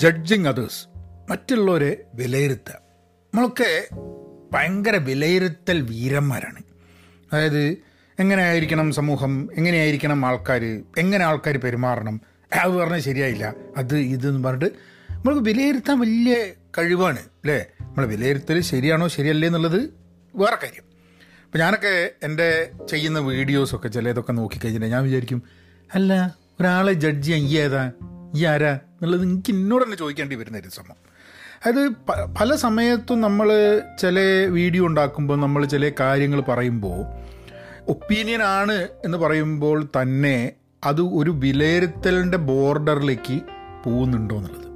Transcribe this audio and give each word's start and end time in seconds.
Judging 0.00 0.46
others 0.46 0.86
മറ്റുള്ളവരെ 1.30 2.04
വിലയിരുത്തുക. 2.14 2.72
നമ്മളൊക്കെ 2.72 3.88
ഭയങ്കര 4.52 4.96
വിലയിരുത്തൽ 4.96 5.82
വീരന്മാരാണ്. 5.82 6.62
അതായത് 7.32 7.76
എങ്ങനെയായിരിക്കണം 8.18 8.92
സമൂഹം? 8.92 9.48
എങ്ങനെയായിരിക്കണം 9.54 10.26
ആൾക്കാർ 10.26 10.82
എങ്ങനെ 10.98 11.24
ആൾക്കാർ 11.24 11.56
പെരുമാറണം? 11.56 12.20
അത് 12.60 12.72
പറഞ്ഞാൽ 12.72 13.00
ശരിയായില്ല. 13.00 13.54
അത് 13.76 13.96
ഇതെന്ന് 13.96 14.44
പറഞ്ഞിട്ട് 14.44 14.76
നമ്മൾക്ക് 15.12 15.40
വിലയിരുത്താൻ 15.40 16.00
വലിയ 16.00 16.36
കഴിവാണ് 16.78 17.18
അല്ലേ? 17.18 17.66
നമ്മൾ 17.80 18.06
വിലയിരുത്തൽ 18.06 18.60
ശരിയാണോ 18.60 19.08
ശരിയല്ലേ 19.08 19.48
എന്നുള്ളത് 19.48 19.94
വേറെ 20.34 20.54
കാര്യം. 20.54 20.84
അപ്പം 21.44 21.60
ഞാനൊക്കെ 21.60 22.10
എന്റെ 22.22 22.70
ചെയ്യുന്ന 22.90 23.18
വീഡിയോസൊക്കെ 23.18 23.88
ചിലതൊക്കെ 23.88 24.32
നോക്കിക്കഴിഞ്ഞിട്ടുണ്ടെങ്കിൽ 24.32 24.96
ഞാൻ 24.96 25.04
വിചാരിക്കും 25.04 25.42
അല്ല 25.94 26.36
ഒരാളെ 26.60 26.92
ജഡ്ജ് 26.92 27.26
ചെയ്യാൻ 27.26 27.50
ഈ 27.50 27.56
ഏതാ? 27.56 27.92
ഈ 28.34 28.44
ആരാ? 28.44 28.72
എന്നുള്ളത് 28.72 29.22
എനിക്ക് 29.22 29.50
എന്നോട് 29.50 29.84
തന്നെ 29.84 29.96
ചോദിക്കേണ്ടി 29.96 30.36
വരുന്ന 30.36 30.58
ഒരു 30.58 30.68
സംഭവം 30.68 31.10
അത് 31.66 31.88
പല 32.40 32.54
സമയത്തും 32.54 33.20
നമ്മൾ 33.20 33.80
ചില 34.00 34.20
വീഡിയോ 34.46 34.86
ഉണ്ടാക്കുമ്പോൾ 34.86 35.40
നമ്മൾ 35.40 35.64
ചില 35.64 35.92
കാര്യങ്ങൾ 36.00 36.40
പറയുമ്പോൾ 36.40 37.30
ഒപ്പീനിയൻ 37.88 38.42
ആണ് 38.42 38.88
എന്ന് 39.04 39.18
പറയുമ്പോൾ 39.18 39.88
തന്നെ 40.02 40.52
അത് 40.84 41.00
ഒരു 41.00 41.30
വിലയിരുത്തലിന്റെ 41.30 42.38
ബോർഡറിലേക്ക് 42.38 43.40
പോകുന്നുണ്ടോ 43.84 44.36
എന്നുള്ളത്. 44.36 44.70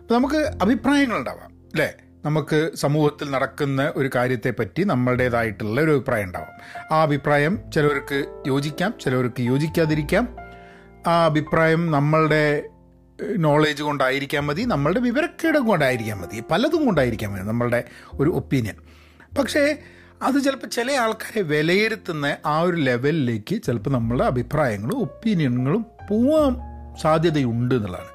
അപ്പോൾ 0.00 0.14
നമുക്ക് 0.14 0.36
അഭിപ്രായങ്ങൾ 0.36 1.18
ഉണ്ടാവാം 1.18 1.50
അല്ലേ? 1.54 1.92
നമുക്ക് 2.24 2.70
സമൂഹത്തിൽ 2.74 3.30
നടക്കുന്ന 3.30 3.92
ഒരു 3.96 4.10
കാര്യത്തെപ്പറ്റി 4.14 4.82
നമ്മളുടേതായിട്ടുള്ള 4.82 5.80
ഒരു 5.80 5.90
അഭിപ്രായം 5.90 6.26
ഉണ്ടാവാം. 6.26 6.84
ആ 6.92 7.02
അഭിപ്രായം 7.02 7.58
ചിലവർക്ക് 7.74 8.42
യോജിക്കാം 8.46 8.94
ചിലവർക്ക് 9.04 9.40
യോജിക്കാതിരിക്കാം. 9.40 10.41
ആ 11.06 11.24
അഭിപ്രായം 11.24 11.90
നമ്മളുടെ 11.90 12.62
നോളേജ് 13.38 13.82
കൊണ്ടായിരിക്കാൻ 13.82 14.46
മതി 14.46 14.62
നമ്മളുടെ 14.62 15.00
വിവരക്കേട് 15.00 15.58
കൊണ്ടായിരിക്കാൻ 15.58 16.18
മതി. 16.20 16.42
പലതും 16.50 16.84
കൊണ്ടായിരിക്കാൻ 16.84 17.32
മതി 17.32 17.42
നമ്മളുടെ 17.42 17.84
ഒരു 18.14 18.30
ഒപ്പീനിയൻ 18.30 18.74
പക്ഷേ 19.38 19.78
അത് 20.22 20.42
ചിലപ്പോൾ 20.42 20.66
ചില 20.66 20.92
ആൾക്കാരെ 20.92 21.42
വിലയിരുത്തുന്ന 21.42 22.36
ആ 22.46 22.60
ഒരു 22.60 22.76
ലെവലിലേക്ക് 22.76 23.62
ചിലപ്പോൾ 23.62 23.90
നമ്മളുടെ 23.90 24.24
അഭിപ്രായങ്ങളും 24.24 24.98
ഒപ്പീനിയനുകളും 24.98 25.86
പോവാൻ 26.10 26.56
സാധ്യതയുണ്ട് 27.02 27.74
എന്നുള്ളതാണ്. 27.74 28.08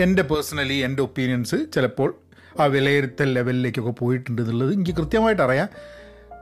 എന്റെ 0.00 0.22
പേഴ്സണലി 0.22 0.74
എന്റെ 0.74 1.02
ഒപ്പീനിയൻസ് 1.02 1.56
ചിലപ്പോൾ 1.74 2.14
ആ 2.60 2.64
വിലയിരുത്തൽ 2.64 3.32
ലെവലിലേക്കൊക്കെ 3.32 3.90
പോയിട്ടുണ്ട് 3.90 4.42
എന്നുള്ളത് 4.42 4.72
എനിക്ക് 4.72 4.90
കൃത്യമായിട്ട് 4.90 5.42
അറിയാം. 5.42 5.68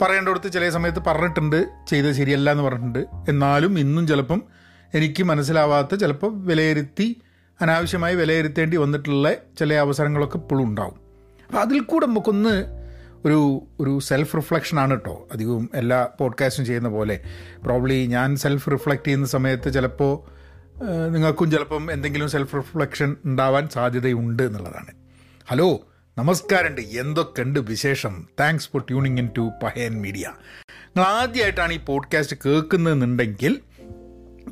പറയേണ്ടടുത്ത് 0.03 0.53
ചില 0.53 0.69
സമയത്ത് 0.69 0.99
പറഞ്ഞിട്ടുണ്ട് 1.07 1.69
ചെയ്തത് 1.89 2.13
ശരിയല്ല 2.13 2.51
എന്ന് 2.51 2.63
പറഞ്ഞിട്ടുണ്ട്. 2.63 3.31
എന്നാലും 3.31 3.79
ഇന്നും 3.79 4.07
ചിലപ്പം 4.07 4.43
എനിക്ക് 4.95 5.23
മനസ്സിലാവാത്ത 5.23 5.95
ചിലപ്പോൾ 5.95 6.45
വിലയിരുത്തി 6.45 7.17
അനാവശ്യമായി 7.61 8.15
വിലയിരുത്തേണ്ടി 8.15 8.77
വന്നിട്ടുള്ള 8.77 9.35
ചില 9.59 9.75
അവസരങ്ങളൊക്കെ 9.75 10.37
ഇപ്പോഴും 10.37 10.65
ഉണ്ടാവും. 10.65 10.95
അപ്പോൾ 11.47 11.59
അതിൽ 11.59 11.81
കൂടെ 11.81 12.07
നമുക്കൊന്ന് 12.07 12.65
ഒരു 13.25 13.63
ഒരു 13.81 13.99
സെൽഫ് 13.99 14.37
റിഫ്ലക്ഷനാണ് 14.37 14.91
കേട്ടോ 14.91 15.29
അധികവും 15.33 15.71
എല്ലാ 15.75 16.09
പോഡ്കാസ്റ്റും 16.21 16.67
ചെയ്യുന്ന 16.67 16.89
പോലെ. 16.89 17.21
പ്രോബ്ലി 17.65 18.07
ഞാൻ 18.07 18.37
സെൽഫ് 18.37 18.71
റിഫ്ലക്റ്റ് 18.71 19.07
ചെയ്യുന്ന 19.07 19.27
സമയത്ത് 19.27 19.75
ചിലപ്പോൾ 19.75 20.41
നിങ്ങൾക്കും 21.09 21.51
ചിലപ്പം 21.51 21.93
എന്തെങ്കിലും 21.93 22.29
സെൽഫ് 22.29 22.57
റിഫ്ലക്ഷൻ 22.57 23.17
ഉണ്ടാവാൻ 23.25 23.69
സാധ്യതയുണ്ട് 23.69 24.43
എന്നുള്ളതാണ്. 24.43 24.91
ഹലോ 25.49 25.81
നമസ്കാരമുണ്ട്. 26.19 26.81
എന്തൊക്കെയുണ്ട് 26.81 27.61
വിശേഷം? 27.61 28.29
Thanks 28.41 28.69
for 28.73 28.83
tuning 28.83 29.19
in 29.19 29.29
to 29.37 29.51
Pahayan 29.63 30.03
media 30.03 30.33
നിങ്ങൾ 30.87 31.09
ആദ്യമായിട്ടാണ് 31.09 31.73
ഈ 31.73 31.79
പോഡ്കാസ്റ്റ് 31.79 32.37
കേൾക്കുന്നതെന്നുണ്ടെങ്കിൽ 32.47 33.61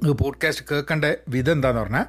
നിങ്ങൾക്ക് 0.02 0.22
പോഡ്കാസ്റ്റ് 0.22 0.64
കേൾക്കേണ്ട 0.70 1.04
വിധം 1.28 1.52
എന്താന്ന് 1.52 1.80
പറഞ്ഞാൽ 1.80 2.04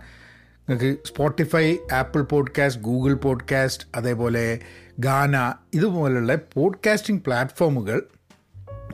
നിങ്ങൾക്ക് 0.69 1.07
Spotify 1.07 1.75
Apple 1.93 2.21
podcast 2.21 2.81
Google 2.81 3.13
podcast 3.13 3.87
അതേപോലെ 3.95 4.59
ഗാന 4.99 5.53
ഇതുപോലുള്ള 5.73 6.35
പോഡ്കാസ്റ്റിംഗ് 6.53 7.21
പ്ലാറ്റ്ഫോമുകൾ 7.21 8.03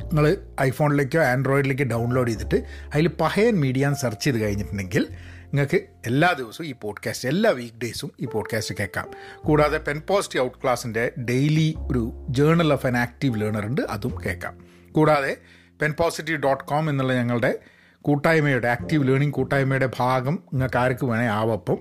നിങ്ങൾ 0.04 0.38
ഐഫോണിലേക്കോ 0.62 1.20
ആൻഡ്രോയിഡിലേക്കോ 1.20 1.84
ഡൗൺലോഡ് 1.84 2.30
ചെയ്തിട്ട് 2.30 2.56
അതിൽ 2.94 3.08
പഹയൻ 3.08 3.60
മീഡിയ 3.60 3.94
സെർച്ച് 4.02 4.24
ചെയ്ത് 4.24 4.38
കഴിഞ്ഞിട്ടുണ്ടെങ്കിൽ 4.40 5.08
നിങ്ങൾക്ക് 5.46 5.76
എല്ലാ 6.06 6.32
ദിവസവും 6.32 6.68
ഈ 6.68 6.74
പോഡ്കാസ്റ്റ് 6.82 7.30
എല്ലാ 7.30 7.52
വീക്ക് 7.52 7.76
ഡേയ്സും 7.84 8.12
ഈ 8.22 8.26
പോഡ്കാസ്റ്റ് 8.26 8.76
കേൾക്കാം. 8.80 9.08
കൂടാതെ 9.38 9.78
പെൻ 9.78 10.02
പോസിറ്റീവ് 10.10 10.46
ഔട്ട് 10.46 10.58
ക്ലാസ്സിന്റെ 10.64 11.12
ഡെയിലി 11.30 11.76
ഒരു 11.92 12.26
journal 12.30 12.74
of 12.74 12.88
an 12.88 12.98
active 12.98 13.42
learner 13.42 13.66
ഉണ്ട് 13.66 13.82
അതും 13.82 14.18
കേൾക്കാം. 14.26 14.58
കൂടാതെ 14.92 15.38
പെൻ 15.82 15.94
പോസിറ്റീവ് 15.94 16.38
ഡോട്ട് 16.38 16.64
കോം 16.64 16.90
എന്നുള്ള 16.90 17.14
ഞങ്ങളുടെ 17.14 17.60
കൂട്ടായ്മയുടെ 18.08 18.68
ആക്റ്റീവ് 18.68 19.08
ലേണിംഗ് 19.08 19.34
കൂട്ടായ്മയുടെ 19.34 19.90
ഭാഗം 20.00 20.36
നിങ്ങൾക്ക് 20.54 20.78
ആർക്ക് 20.78 21.06
വേണേൽ 21.06 21.30
ആവപ്പം. 21.30 21.78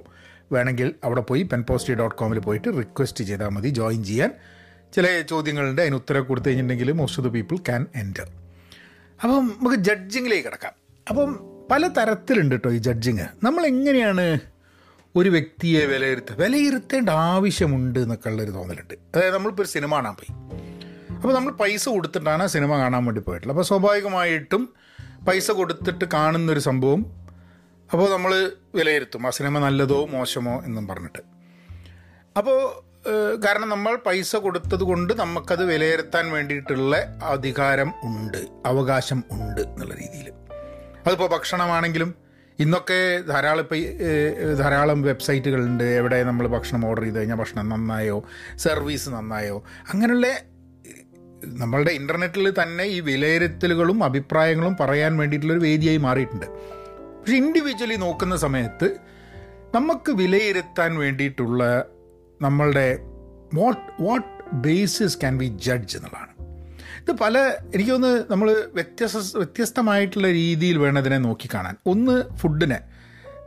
വേണമെങ്കിൽ 0.52 0.94
അവിടെ 1.04 1.20
പോയി 1.20 1.42
പെൻ 1.42 1.62
പോസിറ്റീവ് 1.68 1.98
ഡോട്ട് 1.98 2.16
കോമിൽ 2.16 2.38
പോയിട്ട് 2.38 2.68
റിക്വസ്റ്റ് 2.68 3.24
ചെയ്താൽ 3.24 3.48
മതി 3.48 3.68
ജോയിൻ 3.68 4.04
ചെയ്യാൻ. 4.04 4.30
ചില 4.94 5.06
ചോദ്യങ്ങളുണ്ട് 5.20 5.82
അതിന് 5.82 5.94
ഉത്തരം 5.94 6.24
കൊടുത്തു 6.24 6.48
കഴിഞ്ഞിട്ടുണ്ടെങ്കിൽ 6.48 6.92
most 6.92 7.20
of 7.20 7.28
the 7.28 7.32
people 7.32 7.56
can 7.56 7.86
enter 7.94 8.28
അപ്പം 9.22 9.46
നമുക്ക് 9.46 9.76
ജഡ്ജിങ്ങിലേക്ക് 9.76 10.44
കിടക്കാം. 10.44 10.72
അപ്പം 11.08 11.30
പല 11.70 11.88
തരത്തിലുണ്ട് 11.88 12.54
കേട്ടോ 12.54 12.70
ഈ 12.70 12.78
ജഡ്ജിങ് 12.78 13.26
നമ്മൾ 13.44 13.66
എങ്ങനെയാണ് 13.66 14.38
ഒരു 15.16 15.28
വ്യക്തിയെ 15.28 15.86
വിലയിരുത്തുക 15.86 16.34
വിലയിരുത്തേണ്ട 16.42 17.10
ആവശ്യമുണ്ട് 17.10 17.98
എന്നൊക്കെ 17.98 18.28
ഉള്ളൊരു 18.28 18.50
തോന്നലുണ്ട്. 18.50 18.94
അതായത് 19.14 19.34
നമ്മളിപ്പോൾ 19.34 19.62
ഒരു 19.62 19.70
സിനിമ 19.70 19.94
കാണാൻ 19.94 20.14
പോയി. 20.14 20.32
അപ്പോൾ 21.14 21.34
നമ്മൾ 21.34 21.52
പൈസ 21.52 21.88
കൊടുത്തിട്ടാണ് 21.88 22.46
സിനിമ 22.46 22.76
കാണാൻ 22.78 23.04
വേണ്ടി 23.04 23.20
പോയിട്ടുള്ളത്. 23.20 23.56
അപ്പോൾ 23.56 23.68
സ്വാഭാവികമായിട്ടും 23.68 24.83
പൈസ 25.28 25.50
കൊടുത്തിട്ട് 25.50 26.04
കാണുന്നൊരു 26.14 26.60
സംഭവം 26.60 27.00
അപ്പോൾ 27.92 28.08
നമ്മൾ 28.12 28.32
വിലയിരുത്തും. 28.74 29.26
ആ 29.26 29.30
സിനിമ 29.30 29.58
നല്ലതോ 29.58 30.06
മോശമോ 30.06 30.54
എന്നും 30.66 30.84
പറഞ്ഞിട്ട്. 30.88 31.22
അപ്പോൾ 32.38 32.58
കാരണം 33.44 33.68
നമ്മൾ 33.68 33.94
പൈസ 34.06 34.36
കൊടുത്തത് 34.36 34.82
കൊണ്ട് 34.82 35.12
നമുക്കത് 35.12 35.64
വിലയിരുത്താൻ 35.64 36.30
വേണ്ടിയിട്ടുള്ള 36.32 36.96
അധികാരം 37.22 37.90
ഉണ്ട്. 38.04 38.40
അവകാശം 38.66 39.24
ഉണ്ട് 39.32 39.60
എന്നുള്ള 39.60 39.94
രീതിയിൽ 39.94 40.28
അതിപ്പോൾ 41.06 41.28
ഭക്ഷണമാണെങ്കിലും 41.28 42.14
ഇന്നൊക്കെ 42.58 43.20
ധാരാളം 43.20 43.68
ധാരാളം 44.58 45.02
വെബ്സൈറ്റുകളുണ്ട്. 45.02 45.84
എവിടെ 45.84 46.18
നമ്മൾ 46.22 46.46
ഭക്ഷണം 46.46 46.82
ഓർഡർ 46.86 47.02
ചെയ്ത് 47.02 47.18
കഴിഞ്ഞാൽ 47.18 47.36
ഭക്ഷണം 47.36 47.68
നന്നായോ? 47.68 48.18
സർവീസ് 48.56 49.08
നന്നായോ? 49.10 49.56
അങ്ങനെയുള്ള 49.92 50.26
നമ്മളുടെ 51.46 51.90
ഇന്റർനെറ്റിൽ 51.90 52.62
തന്നെ 52.62 52.84
ഈ 52.84 53.00
വിലയിരുത്തലുകളും 53.00 54.04
അഭിപ്രായങ്ങളും 54.04 54.76
പറയാൻ 54.80 55.16
വേണ്ടിയിട്ടുള്ളൊരു 55.16 55.60
വേദിയായി 55.60 55.96
മാറിയിട്ടുണ്ട്. 55.96 56.46
പക്ഷെ 57.20 57.36
ഇൻഡിവിജ്വലി 57.36 57.94
നോക്കുന്ന 57.94 58.36
സമയത്ത് 58.36 58.96
നമുക്ക് 59.74 60.12
വിലയിരുത്താൻ 60.12 60.98
വേണ്ടിയിട്ടുള്ള 60.98 61.86
നമ്മളുടെ 62.42 62.98
what 63.54 64.02
what 64.02 64.44
basis 64.52 65.18
can 65.18 65.38
be 65.38 65.44
judge 65.44 65.96
എന്നുള്ളതാണ്. 65.96 66.30
ഇത് 67.00 67.16
പല 67.20 67.38
എനിക്കൊന്ന് 67.74 68.24
നമ്മൾ 68.30 68.64
വ്യത്യസ്ത 68.74 69.36
വ്യത്യസ്തമായിട്ടുള്ള 69.36 70.28
രീതിയിൽ 70.28 70.78
വേണം 70.78 70.98
ഇതിനെ 70.98 71.18
നോക്കിക്കാണാൻ 71.18 71.76
ഒന്ന് 71.86 72.36
ഫുഡിനെ 72.36 72.80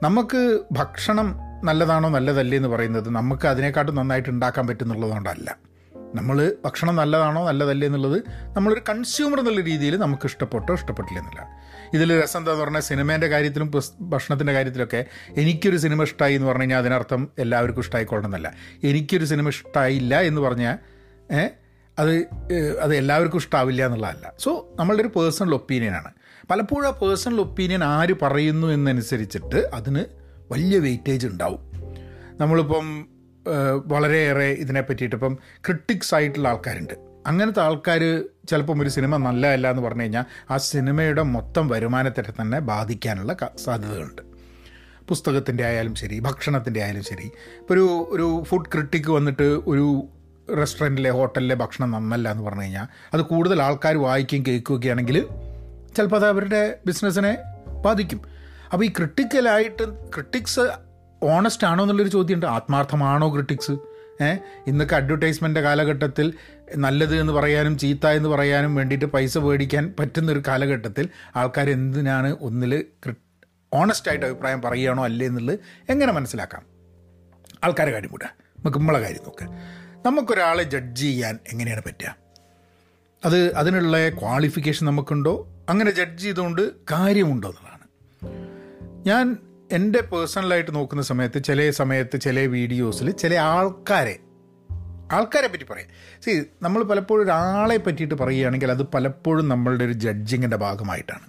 നമുക്ക് 0.03 0.59
ഭക്ഷണം 0.71 1.35
നല്ലതാണോ 1.63 2.09
നല്ലതല്ലേ 2.09 2.57
എന്ന് 2.57 2.69
പറയുന്നത് 2.69 3.09
നമുക്ക് 3.09 3.47
അതിനെക്കാട്ടും 3.47 3.95
നന്നായിട്ട് 3.95 4.29
ഉണ്ടാക്കാൻ 4.29 4.67
പറ്റുന്നുള്ളതുകൊണ്ടല്ല. 4.67 5.57
നമ്മൾ 6.15 6.55
ഭക്ഷണം 6.65 6.95
നല്ലതാണോ 6.95 7.45
നല്ലതല്ലേ 7.47 7.87
എന്നുള്ളത് 7.87 8.23
നമ്മളൊരു 8.55 8.81
കൺസ്യൂമർ 8.89 9.39
എന്നുള്ള 9.39 9.61
രീതിയിൽ 9.61 9.95
നമുക്ക് 9.95 10.25
ഇഷ്ടപ്പെട്ടോ 10.25 10.73
ഇഷ്ടപ്പെട്ടില്ല 10.73 11.19
എന്നില്ല. 11.19 11.41
ഇതിൽ 11.93 12.23
രസം 12.23 12.39
എന്താന്ന് 12.39 12.63
പറഞ്ഞാൽ 12.63 12.79
സിനിമേന്റെ 12.79 13.27
കാര്യത്തിലും 13.27 13.71
ഭക്ഷണത്തിന്റെ 13.99 14.53
കാര്യത്തിലൊക്കെ 14.53 15.05
എനിക്കൊരു 15.35 15.77
സിനിമ 15.77 16.03
ഇഷ്ടമായി 16.03 16.33
എന്ന് 16.33 16.47
പറഞ്ഞു 16.47 16.61
കഴിഞ്ഞാൽ 16.61 16.77
അതിനർത്ഥം 16.77 17.31
എല്ലാവർക്കും 17.39 17.81
ഇഷ്ടമായിക്കൊള്ളണമെന്നല്ല 17.81 18.53
എനിക്കൊരു 18.83 19.25
സിനിമ 19.25 19.49
ഇഷ്ടമായില്ല 19.49 20.21
എന്ന് 20.21 20.41
പറഞ്ഞാൽ 20.41 20.77
അത് 21.97 22.27
അത് 22.81 22.95
എല്ലാവർക്കും 22.95 23.37
ഇഷ്ടാവില്ല 23.37 23.85
എന്നുള്ളതല്ല. 23.85 24.33
സോ 24.39 24.73
നമ്മളുടെ 24.79 25.01
ഒരു 25.01 25.11
പേഴ്സണൽ 25.19 25.53
ഒപ്പീനിയനാണ് 25.55 26.11
പലപ്പോഴും 26.51 26.87
ആ 26.87 26.91
പേഴ്സണൽ 26.91 27.41
ഒപ്പീനിയൻ 27.41 27.83
ആര് 27.83 28.13
പറയുന്നു 28.21 28.67
എന്നനുസരിച്ചിട്ട് 28.67 29.69
അതിന് 29.73 30.05
വലിയ 30.51 30.79
വെയിറ്റേജ് 30.79 31.27
ഉണ്ടാവും. 31.27 31.61
നമ്മളിപ്പം 32.41 33.07
വളരെയേറെ 33.85 34.45
ഇതിനെ 34.45 34.81
പറ്റിയിട്ട് 34.81 35.15
ഇപ്പം 35.15 35.37
ക്രിട്ടിക്സ് 35.59 36.15
ആയിട്ടുള്ള 36.15 36.47
ആൾക്കാരുണ്ട്. 36.47 36.93
അങ്ങനത്തെ 37.27 37.61
ആൾക്കാർ 37.61 38.25
ചിലപ്പം 38.49 38.81
ഒരു 38.81 38.89
സിനിമ 38.89 39.17
നല്ലതല്ല 39.17 39.69
എന്ന് 39.69 39.83
പറഞ്ഞു 39.83 40.01
കഴിഞ്ഞാൽ 40.01 40.25
ആ 40.49 40.57
സിനിമയുടെ 40.57 41.21
മൊത്തം 41.21 41.67
വരുമാനത്തെ 41.67 42.23
തന്നെ 42.41 42.59
ബാധിക്കാനുള്ള 42.59 43.37
സാധ്യതകളുണ്ട്. 43.63 44.21
പുസ്തകത്തിന്റെ 45.07 45.63
ആയാലും 45.63 45.95
ശരി 45.95 46.19
ഭക്ഷണത്തിന്റെ 46.19 46.81
ആയാലും 46.83 47.03
ശരി. 47.03 47.25
ഇപ്പോൾ 47.25 47.73
ഒരു 47.73 48.07
ഒരു 48.09 48.43
ഫുഡ് 48.47 48.65
ക്രിട്ടിക്ക് 48.73 49.11
വന്നിട്ട് 49.11 49.43
ഒരു 49.43 50.07
റെസ്റ്റോറന്റിലെ 50.57 51.09
ഹോട്ടലിലെ 51.09 51.55
ഭക്ഷണം 51.55 51.91
നന്നല്ല 51.91 52.31
എന്ന് 52.31 52.43
പറഞ്ഞു 52.43 52.61
കഴിഞ്ഞാൽ 52.61 52.87
അത് 53.13 53.21
കൂടുതൽ 53.21 53.61
ആൾക്കാർ 53.61 53.97
വായിക്കുകയും 53.97 54.45
കേൾക്കുകയൊക്കെ 54.45 54.89
ആണെങ്കിൽ 54.89 55.27
ചിലപ്പോൾ 55.97 56.15
അത് 56.15 56.27
അവരുടെ 56.27 56.79
ബിസിനസ്സിനെ 56.85 57.37
ബാധിക്കും. 57.85 58.21
അപ്പോൾ 58.73 58.85
ഈ 58.85 58.89
ക്രിട്ടിക്കലായിട്ട് 58.89 59.83
ക്രിട്ടിക്സ് 59.83 60.86
ഓണസ്റ്റ് 61.23 61.67
ആണോ 61.67 61.83
എന്നുള്ളൊരു 61.83 62.09
ചോദ്യമുണ്ട്. 62.09 62.45
ആത്മാർത്ഥമാണോ 62.45 63.33
ക്രിട്ടിക്സ് 63.33 63.71
ഏഹ് 64.23 64.39
ഇന്നൊക്കെ 64.67 64.95
അഡ്വർടൈസ്മെന്റ് 64.95 65.59
കാലഘട്ടത്തിൽ 65.59 66.33
നല്ലത് 66.77 67.19
എന്ന് 67.19 67.33
പറയാനും 67.33 67.77
ചീത്ത 67.77 68.07
എന്ന് 68.07 68.29
പറയാനും 68.29 68.75
വേണ്ടിയിട്ട് 68.75 69.05
പൈസ 69.05 69.37
മേടിക്കാൻ 69.37 69.93
പറ്റുന്ന 69.99 70.31
ഒരു 70.31 70.43
കാലഘട്ടത്തിൽ 70.47 71.09
ആൾക്കാർ 71.35 71.69
എന്തിനാണ് 71.69 72.35
ഒന്നിൽ 72.41 72.85
ഓണസ്റ്റായിട്ട് 73.73 74.25
അഭിപ്രായം 74.25 74.61
പറയുകയാണോ 74.61 75.03
അല്ലേ 75.03 75.27
എന്നുള്ളത് 75.27 75.59
എങ്ങനെ 75.89 76.11
മനസ്സിലാക്കാം? 76.11 76.63
ആൾക്കാരെ 77.63 77.91
കാര്യം 77.91 78.09
കൂട്ടുക 78.09 78.27
നമുക്ക് 78.59 78.77
നമ്മളെ 78.77 78.99
കാര്യം 78.99 79.23
നോക്കുക 79.23 79.47
നമുക്കൊരാളെ 80.05 80.63
ജഡ്ജ് 80.63 81.01
ചെയ്യാൻ 81.01 81.39
എങ്ങനെയാണ് 81.51 81.81
പറ്റുക? 81.85 82.15
അത് 83.25 83.53
അതിനുള്ള 83.53 84.09
ക്വാളിഫിക്കേഷൻ 84.09 84.87
നമുക്കുണ്ടോ? 84.87 85.47
അങ്ങനെ 85.69 85.91
ജഡ്ജ് 85.91 86.23
ചെയ്തുകൊണ്ട് 86.23 86.71
കാര്യമുണ്ടോ 86.91 87.49
എന്നുള്ളതാണ്. 87.49 87.87
ഞാൻ 89.07 89.37
എന്റെ 89.71 90.01
പേഴ്സണലായിട്ട് 90.01 90.75
നോക്കുന്ന 90.75 91.03
സമയത്ത് 91.03 91.43
ചില 91.43 91.69
സമയത്ത് 91.69 92.21
ചില 92.21 92.39
വീഡിയോസിൽ 92.39 93.11
ചില 93.11 93.35
ആൾക്കാരെ 93.35 94.19
ആൾക്കാരെ 95.11 95.47
പറ്റി 95.47 95.63
പറയാം. 95.63 95.87
സി 96.23 96.43
നമ്മൾ 96.61 96.83
പലപ്പോഴും 96.83 97.23
ഒരാളെ 97.23 97.77
പറ്റിയിട്ട് 97.77 98.15
പറയുകയാണെങ്കിൽ 98.15 98.71
അത് 98.71 98.83
പലപ്പോഴും 98.83 99.47
നമ്മളുടെ 99.47 99.83
ഒരു 99.85 99.93
ജഡ്ജിങ്ങിന്റെ 99.93 100.57
ഭാഗമായിട്ടാണ്. 100.57 101.27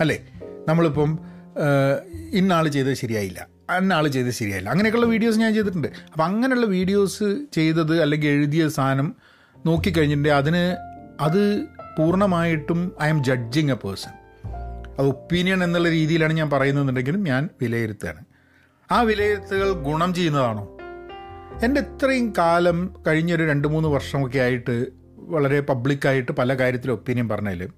അല്ലേ? 0.00 0.18
നമ്മളിപ്പം 0.68 1.18
ഇന്നാൾ 2.32 2.68
ചെയ്തത് 2.68 2.94
ശരിയായില്ല 2.94 3.48
അന്നാൾ 3.70 4.08
ചെയ്തത് 4.08 4.32
ശരിയായില്ല. 4.32 4.70
അങ്ങനെയൊക്കെയുള്ള 4.70 5.06
വീഡിയോസ് 5.06 5.38
ഞാൻ 5.38 5.54
ചെയ്തിട്ടുണ്ട്. 5.54 5.88
അപ്പം 5.88 6.24
അങ്ങനെയുള്ള 6.24 6.66
വീഡിയോസ് 6.66 7.46
ചെയ്തത് 7.52 8.02
അല്ലെങ്കിൽ 8.02 8.28
എഴുതിയ 8.28 8.68
സാധനം 8.68 9.14
നോക്കിക്കഴിഞ്ഞിട്ടുണ്ടെങ്കിൽ 9.66 10.38
അതിന് 10.38 10.76
അത് 11.20 11.62
പൂർണമായിട്ടും 11.98 12.92
I 13.02 13.08
M 13.08 13.24
judging 13.24 13.70
a 13.70 13.74
person 13.74 14.17
അത് 14.98 15.06
ഒപ്പീനിയൻ 15.06 15.64
എന്നുള്ള 15.64 15.88
രീതിയിലാണ് 15.88 16.32
ഞാൻ 16.32 16.50
പറയുന്നതെന്നുണ്ടെങ്കിലും 16.50 17.22
ഞാൻ 17.22 17.48
വിലയിരുത്തുകയാണ്. 17.62 18.24
ആ 18.90 19.02
വിലയിരുത്തുകൾ 19.02 19.72
ഗുണം 19.72 20.14
ചെയ്യുന്നതാണോ? 20.14 20.78
എന്റെ 21.64 21.80
ഇത്രയും 21.80 22.32
കാലം 22.38 22.94
കഴിഞ്ഞൊരു 23.06 23.44
രണ്ട് 23.48 23.68
മൂന്ന് 23.68 23.88
വർഷമൊക്കെ 23.88 24.38
ആയിട്ട് 24.38 24.86
വളരെ 25.16 25.60
പബ്ലിക്കായിട്ട് 25.60 26.32
പല 26.32 26.54
കാര്യത്തിലും 26.54 26.92
ഒപ്പീനിയൻ 26.92 27.28
പറഞ്ഞാൽ 27.28 27.68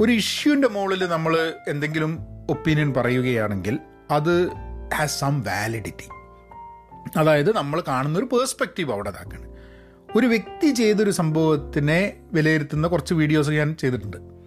ഒരു 0.00 0.12
ഇഷ്യൂവിന്റെ 0.12 0.68
മുകളിൽ 0.68 1.06
നമ്മൾ 1.06 1.52
എന്തെങ്കിലും 1.68 2.18
ഒപ്പീനിയൻ 2.50 2.94
പറയുകയാണെങ്കിൽ 2.94 3.78
അത് 4.10 4.48
ഹാസ് 4.94 5.20
സം 5.20 5.40
വാലിഡിറ്റി 5.40 6.08
അതായത് 7.16 7.56
നമ്മൾ 7.56 7.82
കാണുന്ന 7.88 8.18
ഒരു 8.18 8.26
പേഴ്സ്പെക്റ്റീവ് 8.26 8.92
അവിടെ 8.92 9.10
ഇതാക്കാണ്. 9.10 9.48
ഒരു 10.18 10.26
വ്യക്തി 10.26 10.74
ചെയ്തൊരു 10.74 11.10
സംഭവത്തിനെ 11.10 12.16
വിലയിരുത്തുന്ന 12.32 12.88
കുറച്ച് 12.88 13.14
വീഡിയോസ് 13.14 13.50
ഞാൻ 13.50 13.76
ചെയ്തിട്ടുണ്ട്. 13.80 14.41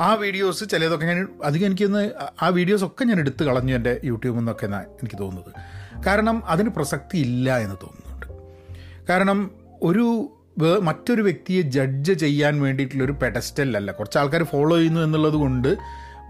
ആ 0.00 0.14
വീഡിയോസ് 0.14 0.64
ചിലതൊക്കെ 0.70 1.06
ഞാൻ 1.06 1.28
അധികം 1.44 1.66
എനിക്കൊന്ന് 1.66 2.12
ആ 2.42 2.48
വീഡിയോസ് 2.48 2.84
ഒക്കെ 2.84 3.04
ഞാൻ 3.04 3.18
എടുത്ത് 3.20 3.44
കളഞ്ഞു 3.44 3.74
എന്റെ 3.74 4.00
യൂട്യൂബിൽ 4.04 4.38
നിന്നൊക്കെ 4.38 4.66
എനിക്ക് 4.66 5.18
തോന്നുന്നത്. 5.20 5.52
കാരണം 6.06 6.42
അതിന് 6.46 6.68
പ്രസക്തി 6.68 7.18
ഇല്ല 7.18 7.58
എന്ന് 7.58 7.76
തോന്നുന്നുണ്ട്. 7.82 8.26
കാരണം 9.10 9.50
ഒരു 9.82 10.30
മറ്റൊരു 10.82 11.22
വ്യക്തിയെ 11.22 11.62
ജഡ്ജ് 11.62 12.12
ചെയ്യാൻ 12.12 12.60
വേണ്ടിയിട്ടുള്ളൊരു 12.62 13.12
പെഡസ്റ്റലല്ല 13.12 13.92
കുറച്ച് 13.92 14.18
ആൾക്കാർ 14.18 14.42
ഫോളോ 14.42 14.76
ചെയ്യുന്നു 14.76 15.00
എന്നുള്ളത് 15.00 15.34
കൊണ്ട് 15.34 15.76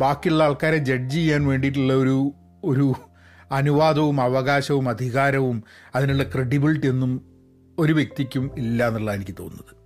ബാക്കിയുള്ള 0.01 0.45
ആൾക്കാരെ 0.45 0.79
ജഡ്ജ് 0.79 1.17
ചെയ്യാൻ 1.17 1.47
വേണ്ടിയിട്ടുള്ള 1.47 1.93
ഒരു 1.93 2.33
ഒരു 2.65 2.95
അനുവാദവും 3.53 4.21
അവകാശവും 4.21 4.89
അധികാരവും 4.89 5.65
അതിനുള്ള 5.95 6.23
ക്രെഡിബിലിറ്റി 6.23 6.87
ഒന്നും 6.87 7.23
ഒരു 7.79 7.93
വ്യക്തിക്കും 7.93 8.51
ഇല്ല 8.57 8.87
എന്നുള്ളതാണ് 8.89 9.19
എനിക്ക് 9.21 9.37
തോന്നുന്നത്. 9.39 9.84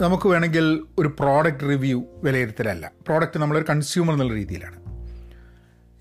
നമുക്ക് 0.00 0.28
വേണമെങ്കിൽ 0.28 0.66
ഒരു 0.98 1.08
പ്രോഡക്റ്റ് 1.08 1.68
റിവ്യൂ 1.68 2.04
വിലയിരുത്തലല്ല. 2.24 2.90
പ്രോഡക്റ്റ് 3.06 3.40
നമ്മളൊരു 3.40 3.66
കൺസ്യൂമർ 3.70 4.12
എന്നുള്ള 4.12 4.34
രീതിയിലാണ്. 4.34 4.78